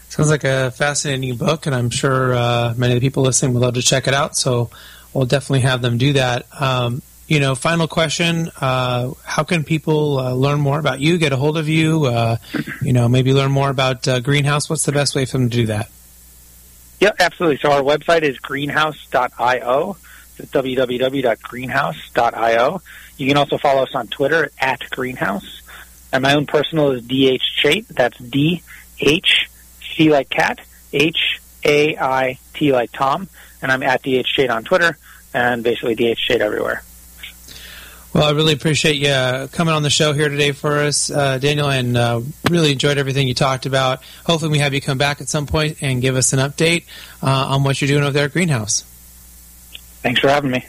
[0.09, 3.61] Sounds like a fascinating book, and I'm sure uh, many of the people listening would
[3.61, 4.35] love to check it out.
[4.35, 4.69] So
[5.13, 6.45] we'll definitely have them do that.
[6.59, 11.31] Um, you know, final question: uh, How can people uh, learn more about you, get
[11.31, 12.05] a hold of you?
[12.05, 12.37] Uh,
[12.81, 14.69] you know, maybe learn more about uh, Greenhouse.
[14.69, 15.89] What's the best way for them to do that?
[16.99, 17.57] Yeah, absolutely.
[17.57, 19.97] So our website is greenhouse.io.
[20.37, 22.81] It's www.greenhouse.io.
[23.17, 25.61] You can also follow us on Twitter at Greenhouse.
[26.11, 27.87] And my own personal is DH Chait.
[27.87, 28.63] That's D
[28.99, 29.49] H
[29.95, 30.59] C like cat,
[30.91, 33.27] H A I T like Tom,
[33.61, 34.97] and I'm at DH Chait on Twitter
[35.33, 36.83] and basically DH Chait everywhere.
[38.13, 41.39] Well, I really appreciate you uh, coming on the show here today for us, uh,
[41.39, 44.03] Daniel, and uh, really enjoyed everything you talked about.
[44.23, 46.83] Hopefully, we have you come back at some point and give us an update
[47.23, 48.83] uh, on what you're doing over there at Greenhouse.
[50.03, 50.63] Thanks for having me.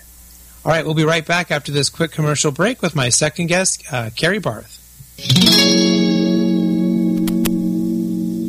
[0.65, 3.85] All right, we'll be right back after this quick commercial break with my second guest,
[3.93, 4.81] uh, Carrie Barth.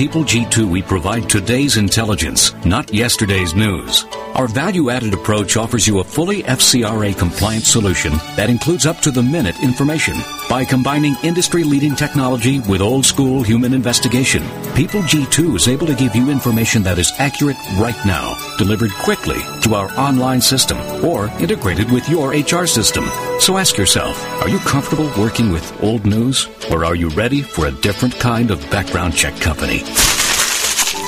[0.00, 4.06] People G2, we provide today's intelligence, not yesterday's news.
[4.34, 9.10] Our value added approach offers you a fully FCRA compliant solution that includes up to
[9.10, 10.16] the minute information.
[10.48, 14.42] By combining industry leading technology with old school human investigation,
[14.74, 19.42] People G2 is able to give you information that is accurate right now, delivered quickly
[19.64, 23.04] to our online system, or integrated with your HR system.
[23.40, 27.66] So ask yourself, are you comfortable working with old news, or are you ready for
[27.66, 29.78] a different kind of background check company?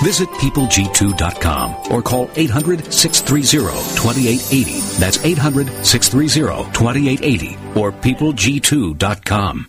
[0.03, 4.81] Visit peopleg2.com or call 800 630 2880.
[4.99, 9.68] That's 800 630 2880 or peopleg2.com.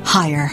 [0.03, 0.51] hire.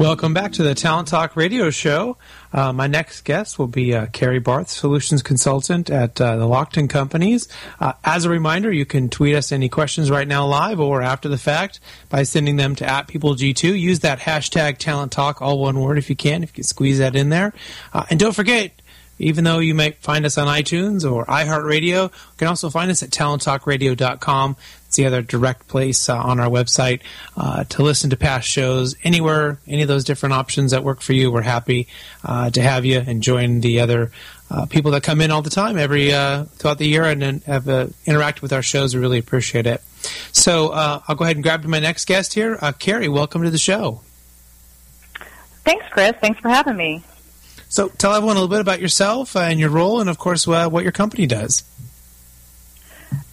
[0.00, 2.16] Welcome back to the Talent Talk Radio Show.
[2.54, 6.88] Uh, my next guest will be uh, Carrie Barth, Solutions Consultant at uh, the Lockton
[6.88, 7.48] Companies.
[7.78, 11.28] Uh, as a reminder, you can tweet us any questions right now live or after
[11.28, 13.78] the fact by sending them to at PeopleG2.
[13.78, 16.98] Use that hashtag Talent Talk, all one word if you can, if you can squeeze
[16.98, 17.52] that in there.
[17.92, 18.72] Uh, and don't forget,
[19.20, 23.02] even though you might find us on iTunes or iHeartRadio, you can also find us
[23.02, 24.56] at talenttalkradio.com.
[24.90, 27.02] It's the other direct place uh, on our website
[27.36, 31.12] uh, to listen to past shows anywhere, any of those different options that work for
[31.12, 31.30] you.
[31.30, 31.86] We're happy
[32.24, 34.10] uh, to have you and join the other
[34.50, 37.40] uh, people that come in all the time every uh, throughout the year and, and
[37.44, 38.92] have uh, interacted with our shows.
[38.92, 39.80] We really appreciate it.
[40.32, 42.56] So I'll go ahead and grab to my next guest here.
[42.80, 44.00] Carrie, welcome to the show.
[45.62, 46.16] Thanks, Chris.
[46.20, 47.04] Thanks for having me.
[47.68, 50.68] So tell everyone a little bit about yourself and your role, and of course, uh,
[50.68, 51.62] what your company does.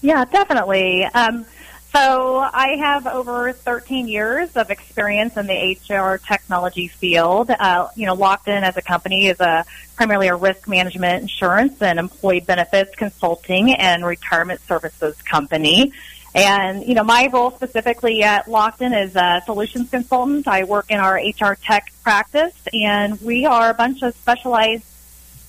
[0.02, 1.04] Yeah, definitely.
[1.06, 1.46] Um,
[1.94, 7.50] so I have over 13 years of experience in the HR technology field.
[7.50, 11.98] Uh, you know, Lockton as a company is a primarily a risk management, insurance, and
[11.98, 15.94] employee benefits consulting and retirement services company.
[16.36, 20.48] And, you know, my role specifically at Lockton is a solutions consultant.
[20.48, 24.84] I work in our HR tech practice, and we are a bunch of specialized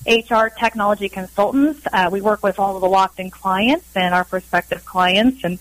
[0.08, 1.86] HR technology consultants.
[1.92, 5.58] Uh, we work with all of the Lockton clients and our prospective clients, and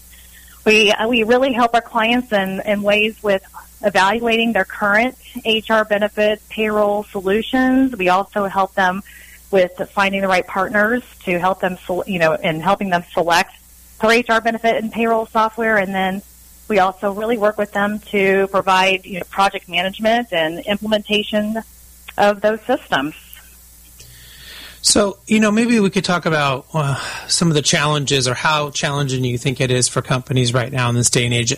[0.66, 3.44] we uh, we really help our clients in, in ways with
[3.84, 7.96] evaluating their current HR benefits, payroll solutions.
[7.96, 9.04] We also help them
[9.52, 13.54] with finding the right partners to help them, you know, and helping them select
[14.00, 16.22] for HR benefit and payroll software, and then
[16.68, 21.62] we also really work with them to provide you know, project management and implementation
[22.18, 23.16] of those systems.
[24.88, 26.96] So, you know, maybe we could talk about uh,
[27.28, 30.88] some of the challenges or how challenging you think it is for companies right now
[30.88, 31.54] in this day and age,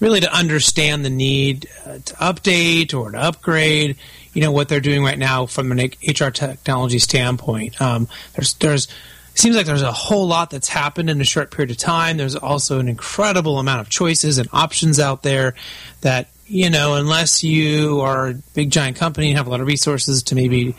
[0.00, 3.96] really to understand the need uh, to update or to upgrade,
[4.32, 7.80] you know, what they're doing right now from an HR technology standpoint.
[7.80, 8.88] Um, there's, there's,
[9.36, 12.16] seems like there's a whole lot that's happened in a short period of time.
[12.16, 15.54] There's also an incredible amount of choices and options out there
[16.00, 19.66] that you know, unless you are a big giant company and have a lot of
[19.66, 20.76] resources to maybe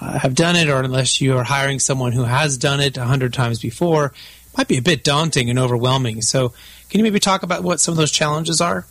[0.00, 3.04] uh, have done it, or unless you are hiring someone who has done it a
[3.04, 6.22] hundred times before, it might be a bit daunting and overwhelming.
[6.22, 6.52] So,
[6.88, 8.86] can you maybe talk about what some of those challenges are?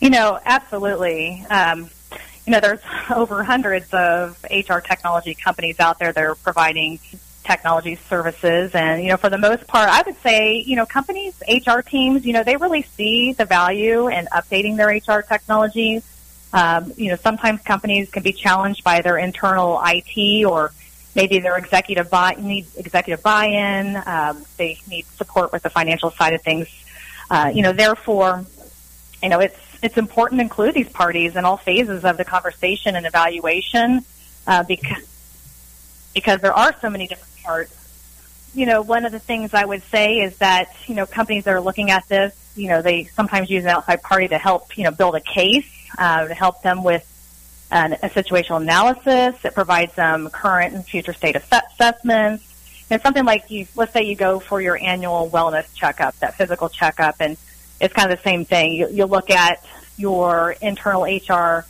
[0.00, 1.46] You know, absolutely.
[1.48, 1.88] Um,
[2.44, 2.80] you know, there's
[3.14, 6.98] over hundreds of HR technology companies out there that are providing
[7.46, 8.74] technology services.
[8.74, 12.26] And, you know, for the most part, I would say, you know, companies, HR teams,
[12.26, 16.02] you know, they really see the value in updating their HR technology.
[16.52, 20.72] Um, you know, sometimes companies can be challenged by their internal IT or
[21.14, 23.96] maybe their executive buy need executive buy-in.
[24.06, 26.68] Um, they need support with the financial side of things.
[27.30, 28.44] Uh, you know, therefore,
[29.22, 32.96] you know, it's it's important to include these parties in all phases of the conversation
[32.96, 34.04] and evaluation
[34.46, 35.04] uh, because
[36.14, 37.72] because there are so many different parts.
[38.54, 41.54] You know, one of the things I would say is that, you know, companies that
[41.54, 44.84] are looking at this, you know, they sometimes use an outside party to help, you
[44.84, 47.04] know, build a case, uh, to help them with,
[47.70, 49.44] an, a situational analysis.
[49.44, 52.44] It provides them current and future state assessments.
[52.90, 56.68] And something like you, let's say you go for your annual wellness checkup, that physical
[56.68, 57.36] checkup, and
[57.80, 58.72] it's kind of the same thing.
[58.72, 59.64] You, you look at
[59.96, 61.66] your internal HR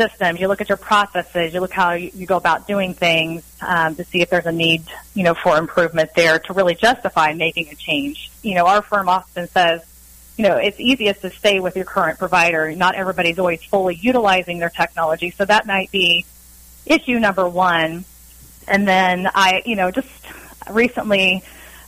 [0.00, 3.94] system, you look at your processes, you look how you, go about doing things um,
[3.96, 4.84] to see if there's a need,
[5.14, 8.30] you know, for improvement there to really justify making a change.
[8.42, 9.82] You know, our firm often says,
[10.38, 12.74] you know, it's easiest to stay with your current provider.
[12.74, 16.24] Not everybody's always fully utilizing their technology, so that might be
[16.86, 18.06] issue number one.
[18.66, 20.08] And then I, you know, just
[20.70, 21.42] recently,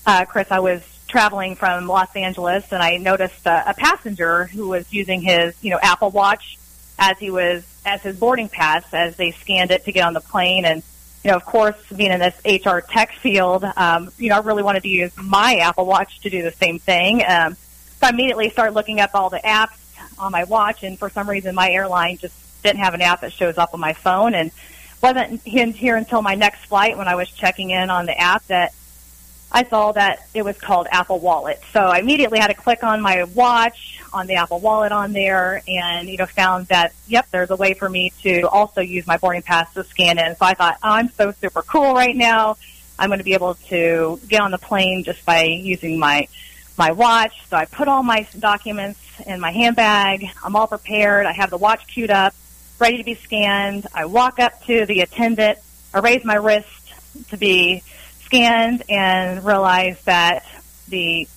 [0.06, 4.68] uh, Chris, I was traveling from Los Angeles and I noticed a, a passenger who
[4.68, 6.58] was using his, you know, Apple Watch
[6.98, 10.20] as he was as his boarding pass as they scanned it to get on the
[10.20, 10.82] plane and
[11.24, 14.62] you know, of course, being in this HR tech field, um, you know, I really
[14.62, 17.22] wanted to use my Apple Watch to do the same thing.
[17.26, 17.54] Um,
[18.00, 19.78] so I immediately started looking up all the apps
[20.18, 23.32] on my watch, and for some reason, my airline just didn't have an app that
[23.32, 24.50] shows up on my phone, and
[25.00, 28.72] wasn't here until my next flight when I was checking in on the app that
[29.54, 31.60] I saw that it was called Apple Wallet.
[31.72, 35.62] So I immediately had to click on my watch on the Apple Wallet on there
[35.68, 39.18] and, you know, found that, yep, there's a way for me to also use my
[39.18, 40.36] boarding pass to scan in.
[40.36, 42.56] So I thought, oh, I'm so super cool right now.
[42.98, 46.28] I'm going to be able to get on the plane just by using my,
[46.78, 47.46] my watch.
[47.48, 50.24] So I put all my documents in my handbag.
[50.42, 51.26] I'm all prepared.
[51.26, 52.34] I have the watch queued up,
[52.78, 53.86] ready to be scanned.
[53.94, 55.58] I walk up to the attendant.
[55.92, 57.82] I raise my wrist to be
[58.32, 60.46] scanned and realized that
[60.88, 61.28] the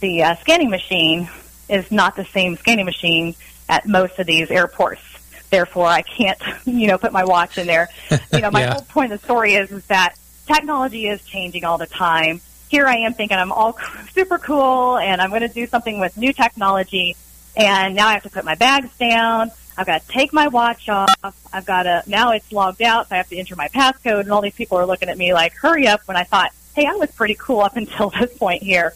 [0.00, 1.28] the uh, scanning machine
[1.68, 3.34] is not the same scanning machine
[3.68, 5.02] at most of these airports.
[5.50, 7.88] Therefore, I can't, you know, put my watch in there.
[8.32, 8.72] You know, my yeah.
[8.74, 10.14] whole point of the story is, is that
[10.46, 12.40] technology is changing all the time.
[12.68, 13.76] Here I am thinking I'm all
[14.14, 17.16] super cool and I'm going to do something with new technology.
[17.56, 19.50] And now I have to put my bags down.
[19.80, 21.34] I've got to take my watch off.
[21.54, 24.30] I've got to, now it's logged out, so I have to enter my passcode, and
[24.30, 26.96] all these people are looking at me like, hurry up, when I thought, hey, I
[26.96, 28.92] was pretty cool up until this point here.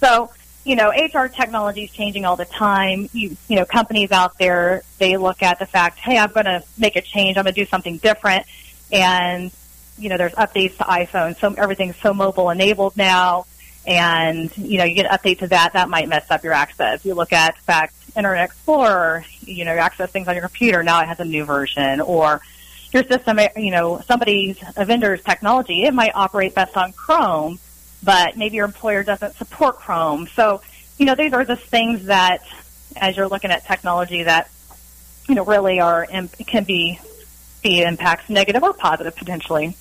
[0.00, 0.30] So,
[0.64, 3.08] you know, HR technology is changing all the time.
[3.14, 6.62] You, you know, companies out there, they look at the fact, hey, I'm going to
[6.76, 7.38] make a change.
[7.38, 8.44] I'm going to do something different.
[8.92, 9.50] And,
[9.96, 11.38] you know, there's updates to iPhone.
[11.38, 13.46] So everything's so mobile enabled now.
[13.86, 15.72] And, you know, you get an update to that.
[15.72, 17.02] That might mess up your access.
[17.06, 20.82] You look at the fact Internet Explorer, you know, access things on your computer.
[20.82, 22.42] Now it has a new version, or
[22.92, 25.84] your system, you know, somebody's a vendor's technology.
[25.84, 27.58] It might operate best on Chrome,
[28.02, 30.26] but maybe your employer doesn't support Chrome.
[30.34, 30.62] So,
[30.98, 32.42] you know, these are the things that,
[32.96, 34.50] as you're looking at technology, that
[35.28, 36.06] you know really are
[36.46, 36.98] can be
[37.62, 39.76] be impacts negative or positive potentially.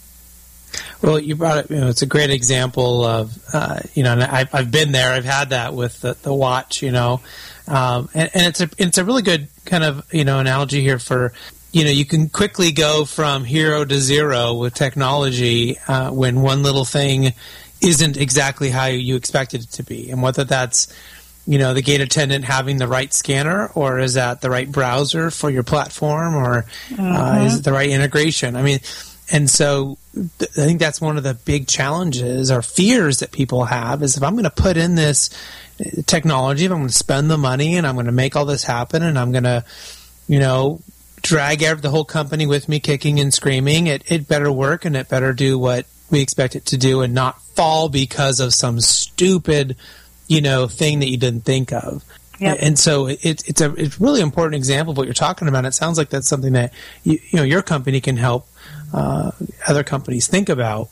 [1.01, 1.71] Well, you brought it.
[1.71, 5.13] You know, it's a great example of uh, you know, and I've, I've been there.
[5.13, 6.81] I've had that with the, the watch.
[6.81, 7.21] You know,
[7.67, 10.99] um, and, and it's a it's a really good kind of you know analogy here
[10.99, 11.33] for
[11.71, 16.63] you know you can quickly go from hero to zero with technology uh, when one
[16.63, 17.33] little thing
[17.81, 20.87] isn't exactly how you expected it to be, and whether that's
[21.45, 25.31] you know the gate attendant having the right scanner or is that the right browser
[25.31, 27.01] for your platform or mm-hmm.
[27.01, 28.79] uh, is it the right integration i mean
[29.31, 33.65] and so th- I think that's one of the big challenges or fears that people
[33.65, 35.29] have is if I'm going to put in this
[36.05, 38.63] technology, if I'm going to spend the money and I'm going to make all this
[38.63, 39.63] happen and I'm going to,
[40.27, 40.81] you know,
[41.21, 45.09] drag the whole company with me kicking and screaming, it, it better work and it
[45.09, 49.75] better do what we expect it to do and not fall because of some stupid,
[50.27, 52.03] you know, thing that you didn't think of.
[52.39, 52.57] Yep.
[52.61, 55.65] And so it, it's a it's really important example of what you're talking about.
[55.65, 56.71] It sounds like that's something that
[57.03, 58.47] you, you know your company can help
[58.93, 59.31] uh,
[59.67, 60.89] other companies think about.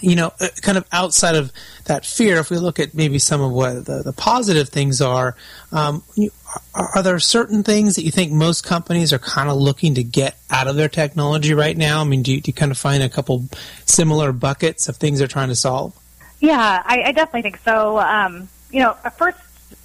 [0.00, 1.52] You know, uh, kind of outside of
[1.84, 5.36] that fear, if we look at maybe some of what the, the positive things are,
[5.72, 6.30] um, you,
[6.74, 10.02] are, are, there certain things that you think most companies are kind of looking to
[10.02, 12.00] get out of their technology right now?
[12.00, 13.46] I mean, do you, do you kind of find a couple
[13.84, 15.94] similar buckets of things they're trying to solve?
[16.40, 17.98] Yeah, I, I definitely think so.
[17.98, 19.38] Um, you know, first,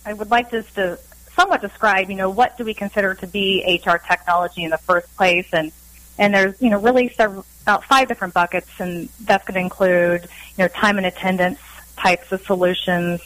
[0.06, 0.98] I would like just to
[1.36, 5.14] somewhat describe, you know, what do we consider to be HR technology in the first
[5.18, 5.72] place, and
[6.18, 10.24] and there's you know really several, about five different buckets, and that's going to include
[10.24, 11.60] you know time and attendance
[11.98, 13.22] types of solutions.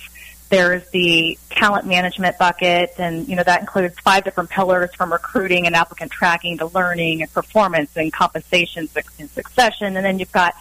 [0.50, 5.68] There's the talent management bucket, and you know that includes five different pillars from recruiting
[5.68, 9.96] and applicant tracking to learning and performance and compensation in succession.
[9.96, 10.56] And then you've got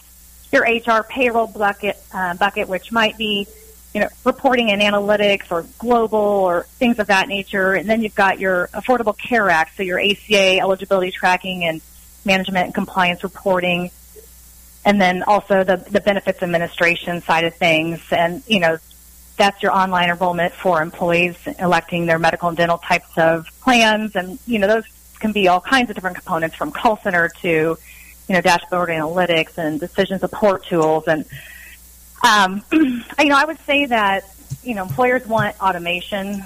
[0.52, 3.46] your HR payroll bucket, uh, bucket, which might be
[3.94, 7.72] you know reporting and analytics or global or things of that nature.
[7.72, 11.80] And then you've got your Affordable Care Act, so your ACA eligibility tracking and
[12.24, 13.90] management and compliance reporting,
[14.84, 18.00] and then also the, the benefits administration side of things.
[18.10, 18.78] And, you know,
[19.36, 24.16] that's your online enrollment for employees electing their medical and dental types of plans.
[24.16, 24.84] And, you know, those
[25.20, 27.78] can be all kinds of different components from call center to, you
[28.28, 31.04] know, dashboard analytics and decision support tools.
[31.06, 31.24] And,
[32.26, 34.24] um, you know, I would say that,
[34.62, 36.44] you know, employers want automation.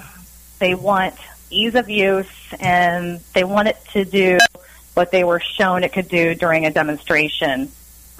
[0.59, 1.15] They want
[1.49, 2.27] ease of use
[2.59, 4.37] and they want it to do
[4.93, 7.71] what they were shown it could do during a demonstration.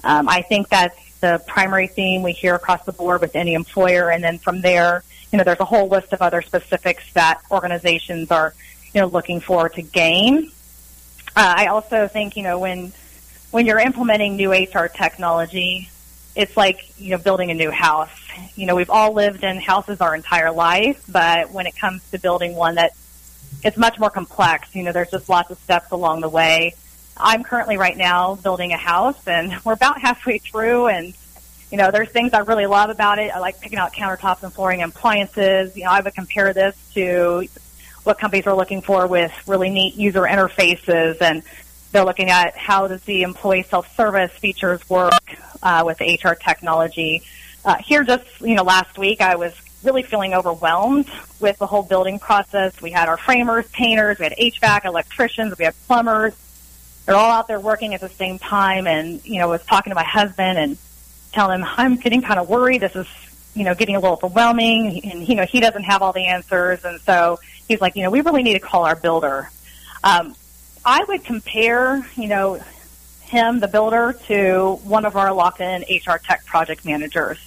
[0.03, 4.11] Um, I think that's the primary theme we hear across the board with any employer.
[4.11, 8.29] And then from there, you know, there's a whole list of other specifics that organizations
[8.31, 8.53] are,
[8.93, 10.51] you know, looking for to gain.
[11.35, 12.93] Uh, I also think, you know, when
[13.51, 15.89] when you're implementing new HR technology,
[16.35, 18.09] it's like you know building a new house.
[18.55, 22.19] You know, we've all lived in houses our entire life, but when it comes to
[22.19, 22.93] building one that
[23.63, 24.75] it's much more complex.
[24.75, 26.75] You know, there's just lots of steps along the way.
[27.15, 31.13] I'm currently right now building a house and we're about halfway through and
[31.71, 33.31] you know, there's things I really love about it.
[33.33, 35.75] I like picking out countertops and flooring and appliances.
[35.75, 37.47] You know, I would compare this to
[38.03, 41.41] what companies are looking for with really neat user interfaces and
[41.91, 45.13] they're looking at how does the employee self-service features work
[45.63, 47.23] uh, with HR technology.
[47.65, 49.53] Uh, here just, you know, last week I was
[49.83, 51.09] really feeling overwhelmed
[51.39, 52.79] with the whole building process.
[52.81, 56.33] We had our framers, painters, we had HVAC, electricians, we had plumbers.
[57.05, 59.95] They're all out there working at the same time and, you know, was talking to
[59.95, 60.77] my husband and
[61.33, 62.81] telling him I'm getting kind of worried.
[62.81, 63.07] This is,
[63.53, 66.85] you know, getting a little overwhelming and, you know, he doesn't have all the answers.
[66.85, 69.49] And so he's like, you know, we really need to call our builder.
[70.03, 70.35] Um,
[70.85, 72.61] I would compare, you know,
[73.21, 77.37] him, the builder, to one of our Lockton HR tech project managers.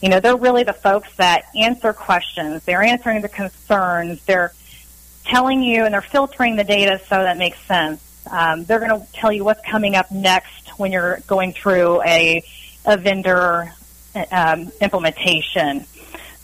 [0.00, 2.64] You know, they're really the folks that answer questions.
[2.64, 4.24] They're answering the concerns.
[4.24, 4.52] They're
[5.24, 8.02] telling you and they're filtering the data so that makes sense.
[8.30, 12.44] Um, they're going to tell you what's coming up next when you're going through a,
[12.86, 13.72] a vendor
[14.30, 15.86] um, implementation.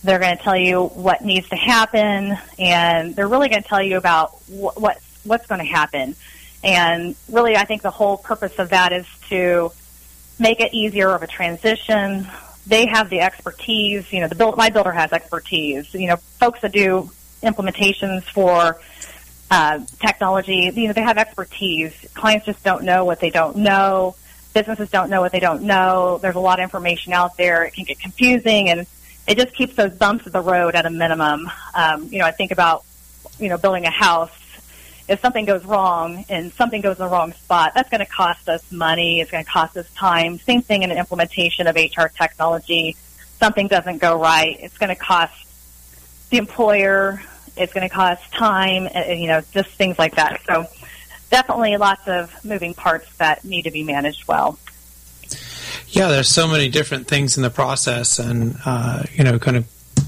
[0.05, 3.83] They're going to tell you what needs to happen, and they're really going to tell
[3.83, 6.15] you about wh- what what's going to happen.
[6.63, 9.73] And really, I think the whole purpose of that is to
[10.39, 12.27] make it easier of a transition,
[12.67, 14.13] they have the expertise.
[14.13, 15.93] You know, the build, my builder has expertise.
[15.95, 17.11] You know, folks that do
[17.43, 18.81] implementations for
[19.51, 21.95] uh, technology, you know, they have expertise.
[22.15, 24.17] Clients just don't know what they don't know.
[24.55, 26.19] Businesses don't know what they don't know.
[26.21, 27.65] There's a lot of information out there.
[27.65, 28.87] It can get confusing, and
[29.27, 31.51] it just keeps those bumps of the road at a minimum.
[31.75, 32.85] Um, you know, I think about
[33.39, 34.33] you know building a house
[35.09, 38.49] if something goes wrong and something goes in the wrong spot, that's going to cost
[38.49, 39.21] us money.
[39.21, 40.39] It's going to cost us time.
[40.39, 42.97] Same thing in an implementation of HR technology.
[43.39, 44.57] Something doesn't go right.
[44.61, 45.35] It's going to cost
[46.31, 47.23] the employer.
[47.57, 48.89] It's going to cost time.
[48.93, 50.41] Uh, you know, just things like that.
[50.47, 50.67] So
[51.31, 54.59] definitely lots of moving parts that need to be managed well.
[55.89, 59.67] Yeah, there's so many different things in the process, and uh, you know, kind of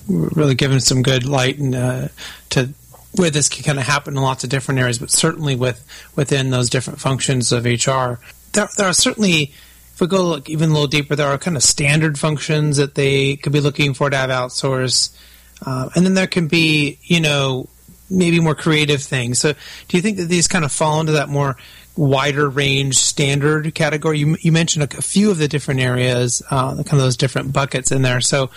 [0.09, 2.09] really giving some good light and uh,
[2.51, 2.72] to
[3.19, 5.85] where this can kind of happen in lots of different areas, but certainly with
[6.16, 8.21] within those different functions of HR,
[8.53, 9.53] there, there are certainly.
[9.95, 12.95] If we go look even a little deeper, there are kind of standard functions that
[12.95, 15.12] they could be looking for to have outsourced,
[15.66, 17.69] uh, and then there can be, you know,
[18.11, 19.39] maybe more creative things.
[19.41, 19.55] So,
[19.89, 21.57] do you think that these kind of fall into that more
[21.97, 24.21] wider range standard category?
[24.21, 27.53] You, you mentioned a, a, few of the different areas, uh, kind of those different
[27.53, 28.21] buckets in there.
[28.21, 28.51] So,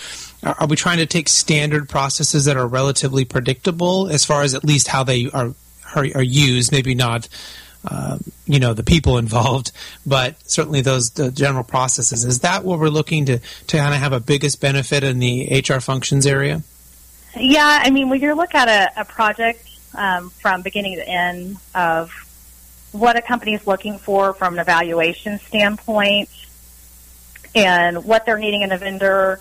[0.43, 4.63] are we trying to take standard processes that are relatively predictable as far as at
[4.63, 5.53] least how they are
[5.95, 6.71] are, are used?
[6.71, 7.27] Maybe not,
[7.85, 9.71] uh, you know, the people involved,
[10.05, 12.25] but certainly those the general processes.
[12.25, 15.63] Is that what we're looking to to kind of have a biggest benefit in the
[15.67, 16.63] HR functions area?
[17.35, 19.65] Yeah, I mean, when you look at a, a project
[19.95, 22.11] um, from beginning to end of
[22.91, 26.29] what a company is looking for from an evaluation standpoint
[27.55, 29.39] and what they're needing in a vendor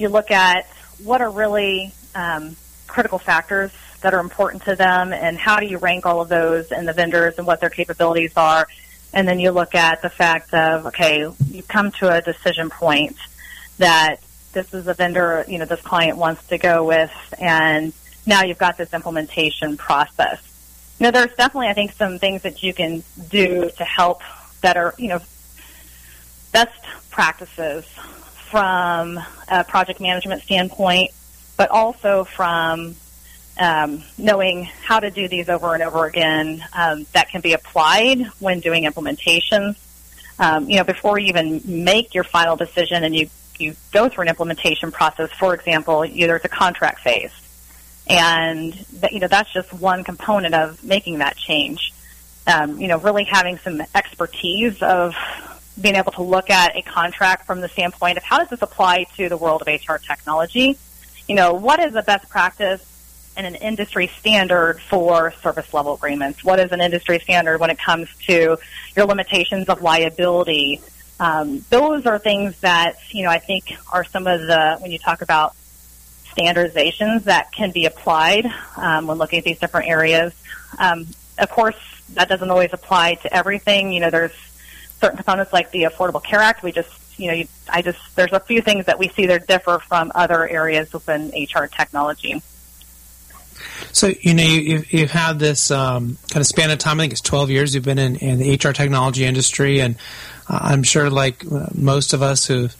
[0.00, 0.66] you look at
[1.04, 3.70] what are really um, critical factors
[4.00, 6.92] that are important to them and how do you rank all of those and the
[6.92, 8.66] vendors and what their capabilities are.
[9.12, 13.16] And then you look at the fact of, okay, you come to a decision point
[13.78, 14.16] that
[14.52, 17.92] this is a vendor, you know, this client wants to go with and
[18.26, 20.40] now you've got this implementation process.
[20.98, 24.20] Know, there's definitely, I think, some things that you can do to help
[24.60, 25.20] that are, you know,
[26.52, 27.86] best practices
[28.50, 31.10] from a project management standpoint,
[31.56, 32.96] but also from
[33.58, 38.22] um, knowing how to do these over and over again um, that can be applied
[38.38, 39.76] when doing implementations.
[40.38, 43.28] Um, you know, before you even make your final decision and you,
[43.58, 47.32] you go through an implementation process, for example, you, there's a contract phase.
[48.08, 51.92] And, that, you know, that's just one component of making that change.
[52.46, 55.14] Um, you know, really having some expertise of
[55.80, 59.04] being able to look at a contract from the standpoint of how does this apply
[59.16, 60.76] to the world of HR technology?
[61.28, 62.84] You know, what is the best practice
[63.36, 66.44] and an industry standard for service level agreements?
[66.44, 68.58] What is an industry standard when it comes to
[68.96, 70.80] your limitations of liability?
[71.18, 74.98] Um, those are things that, you know, I think are some of the, when you
[74.98, 75.54] talk about
[76.36, 80.32] standardizations that can be applied um, when looking at these different areas.
[80.78, 81.06] Um,
[81.38, 81.76] of course,
[82.14, 83.92] that doesn't always apply to everything.
[83.92, 84.32] You know, there's
[85.00, 86.62] certain components like the Affordable Care Act.
[86.62, 89.46] We just, you know, you, I just, there's a few things that we see that
[89.46, 92.42] differ from other areas within HR technology.
[93.92, 97.00] So you know you, you've had this um, kind of span of time.
[97.00, 99.96] I think it's 12 years you've been in, in the HR technology industry, and
[100.48, 102.74] uh, I'm sure, like uh, most of us who've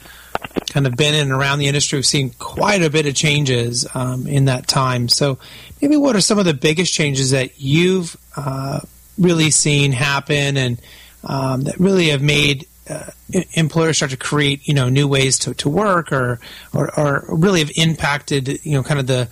[0.69, 3.87] kind of been in and around the industry, we've seen quite a bit of changes
[3.95, 5.09] um, in that time.
[5.09, 5.39] So
[5.83, 8.81] maybe what are some of the biggest changes that you've uh,
[9.19, 10.81] really seen happen, and
[11.25, 13.11] um, that really have made uh,
[13.53, 16.41] employers start to create you know new ways to, to work, or,
[16.75, 19.29] or or really have impacted you know kind of the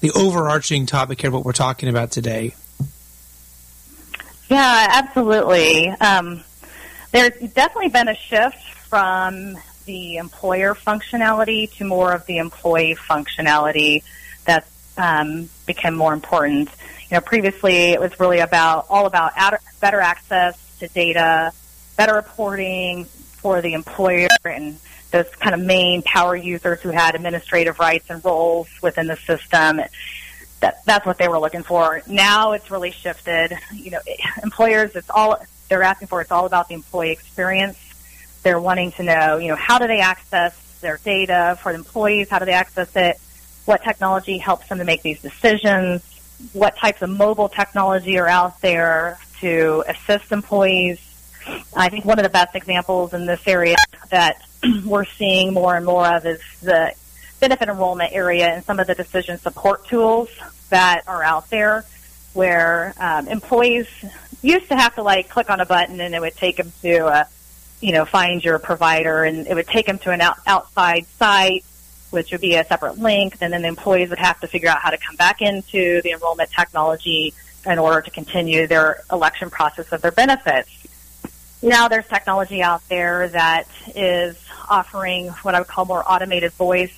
[0.00, 2.54] the overarching topic here, of what we're talking about today.
[4.48, 5.88] Yeah, absolutely.
[5.88, 6.42] Um,
[7.12, 14.02] there's definitely been a shift from the employer functionality to more of the employee functionality
[14.46, 14.66] that
[14.96, 16.68] um, became more important.
[17.10, 19.32] You know, previously it was really about all about
[19.80, 21.52] better access to data,
[21.96, 24.78] better reporting for the employer, and
[25.10, 29.80] those kind of main power users who had administrative rights and roles within the system.
[30.60, 32.02] That, that's what they were looking for.
[32.06, 33.56] Now it's really shifted.
[33.72, 34.00] You know,
[34.42, 36.20] employers, it's all they're asking for.
[36.20, 37.78] It's all about the employee experience.
[38.42, 42.28] They're wanting to know, you know, how do they access their data for the employees?
[42.28, 43.18] How do they access it?
[43.64, 46.02] What technology helps them to make these decisions?
[46.52, 51.00] What types of mobile technology are out there to assist employees?
[51.74, 53.76] I think one of the best examples in this area
[54.10, 54.42] that
[54.84, 56.92] we're seeing more and more of is the
[57.40, 60.28] benefit enrollment area and some of the decision support tools
[60.68, 61.84] that are out there
[62.32, 63.88] where um, employees
[64.42, 67.06] used to have to like click on a button and it would take them to
[67.06, 67.26] a,
[67.80, 71.64] you know, find your provider and it would take them to an out- outside site,
[72.10, 73.36] which would be a separate link.
[73.40, 76.12] And then the employees would have to figure out how to come back into the
[76.12, 77.34] enrollment technology
[77.66, 80.70] in order to continue their election process of their benefits.
[81.62, 84.36] Now there's technology out there that is
[84.68, 86.94] offering what I would call more automated voice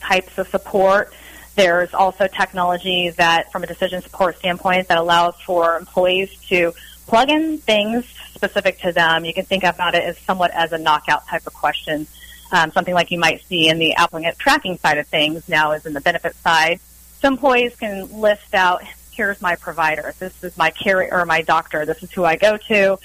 [0.00, 1.12] types of support.
[1.54, 6.72] There's also technology that, from a decision support standpoint, that allows for employees to
[7.06, 9.24] plug in things specific to them.
[9.24, 12.06] You can think about it as somewhat as a knockout type of question.
[12.52, 15.84] Um, something like you might see in the applicant tracking side of things now is
[15.84, 16.80] in the benefit side.
[17.20, 18.82] So employees can list out,
[19.18, 20.14] here's my provider.
[20.20, 21.84] This is my carrier or my doctor.
[21.84, 22.98] This is who I go to.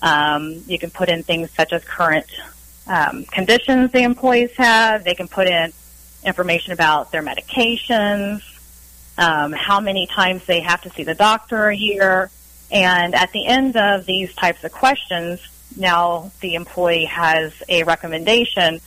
[0.00, 2.26] Um, you can put in things such as current
[2.86, 5.02] um, conditions the employees have.
[5.02, 5.72] They can put in
[6.24, 8.42] information about their medications,
[9.18, 12.30] um, how many times they have to see the doctor a year.
[12.70, 15.40] And at the end of these types of questions,
[15.76, 18.80] now the employee has a recommendation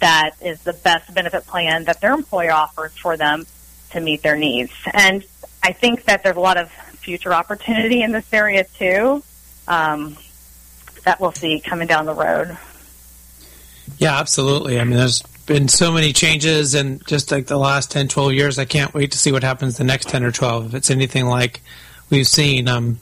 [0.00, 3.46] that is the best benefit plan that their employer offers for them
[3.90, 4.72] to meet their needs.
[4.92, 5.24] And
[5.66, 9.20] I think that there's a lot of future opportunity in this area too
[9.66, 10.16] um,
[11.04, 12.56] that we'll see coming down the road.
[13.98, 14.78] Yeah, absolutely.
[14.78, 18.60] I mean, there's been so many changes in just like the last 10, 12 years.
[18.60, 20.66] I can't wait to see what happens the next 10 or 12.
[20.66, 21.62] If it's anything like
[22.10, 23.00] we've seen, um,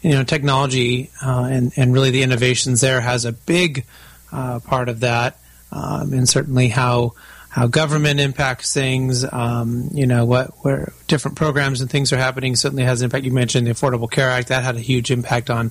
[0.00, 3.86] you know, technology uh, and, and really the innovations there has a big
[4.30, 5.40] uh, part of that.
[5.72, 7.14] Um, and certainly how
[7.54, 12.56] how government impacts things, um, you know, what where different programs and things are happening
[12.56, 13.24] certainly has an impact.
[13.24, 15.70] You mentioned the Affordable Care Act that had a huge impact on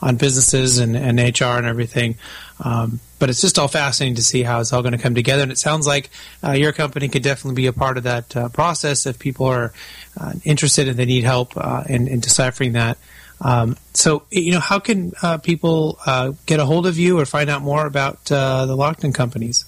[0.00, 2.14] on businesses and, and HR and everything.
[2.62, 5.42] Um, but it's just all fascinating to see how it's all going to come together.
[5.42, 6.08] And it sounds like
[6.44, 9.72] uh, your company could definitely be a part of that uh, process if people are
[10.20, 12.96] uh, interested and they need help uh, in, in, deciphering that.
[13.40, 17.26] Um, so, you know, how can uh, people uh, get a hold of you or
[17.26, 19.64] find out more about the Lockton companies?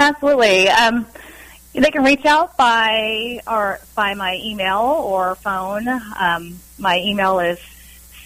[0.00, 0.68] Absolutely.
[0.68, 1.06] Um,
[1.74, 5.86] they can reach out by or by my email or phone.
[6.18, 7.60] Um, my email is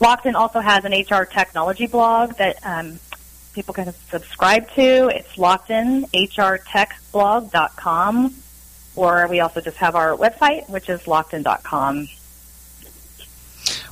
[0.00, 3.00] Lockton also has an HR technology blog that um,
[3.54, 5.08] people can subscribe to.
[5.08, 8.34] It's lockedinhrtechblog.com,
[8.96, 12.08] or we also just have our website, which is lockton.com.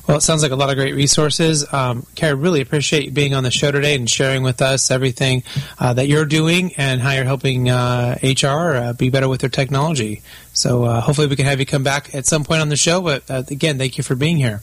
[0.07, 1.71] Well, it sounds like a lot of great resources.
[1.71, 5.43] Um, Carrie, really appreciate you being on the show today and sharing with us everything
[5.79, 9.49] uh, that you're doing and how you're helping uh, HR uh, be better with their
[9.49, 10.23] technology.
[10.53, 13.01] So uh, hopefully we can have you come back at some point on the show.
[13.01, 14.61] But uh, again, thank you for being here.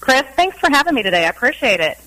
[0.00, 1.26] Chris, thanks for having me today.
[1.26, 1.98] I appreciate it.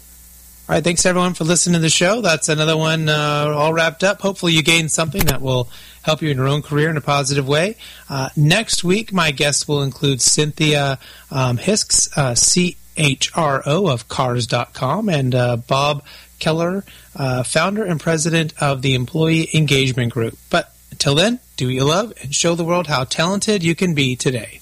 [0.71, 2.21] All right, thanks everyone for listening to the show.
[2.21, 4.21] That's another one uh, all wrapped up.
[4.21, 5.67] Hopefully, you gained something that will
[6.01, 7.75] help you in your own career in a positive way.
[8.09, 10.97] Uh, next week, my guests will include Cynthia
[11.29, 16.05] um, Hiskes, uh, CHRO of Cars.com, and uh, Bob
[16.39, 16.85] Kelleher,
[17.17, 20.37] uh, founder and president of the Employee Engagement Group.
[20.49, 23.93] But until then, do what you love and show the world how talented you can
[23.93, 24.61] be today.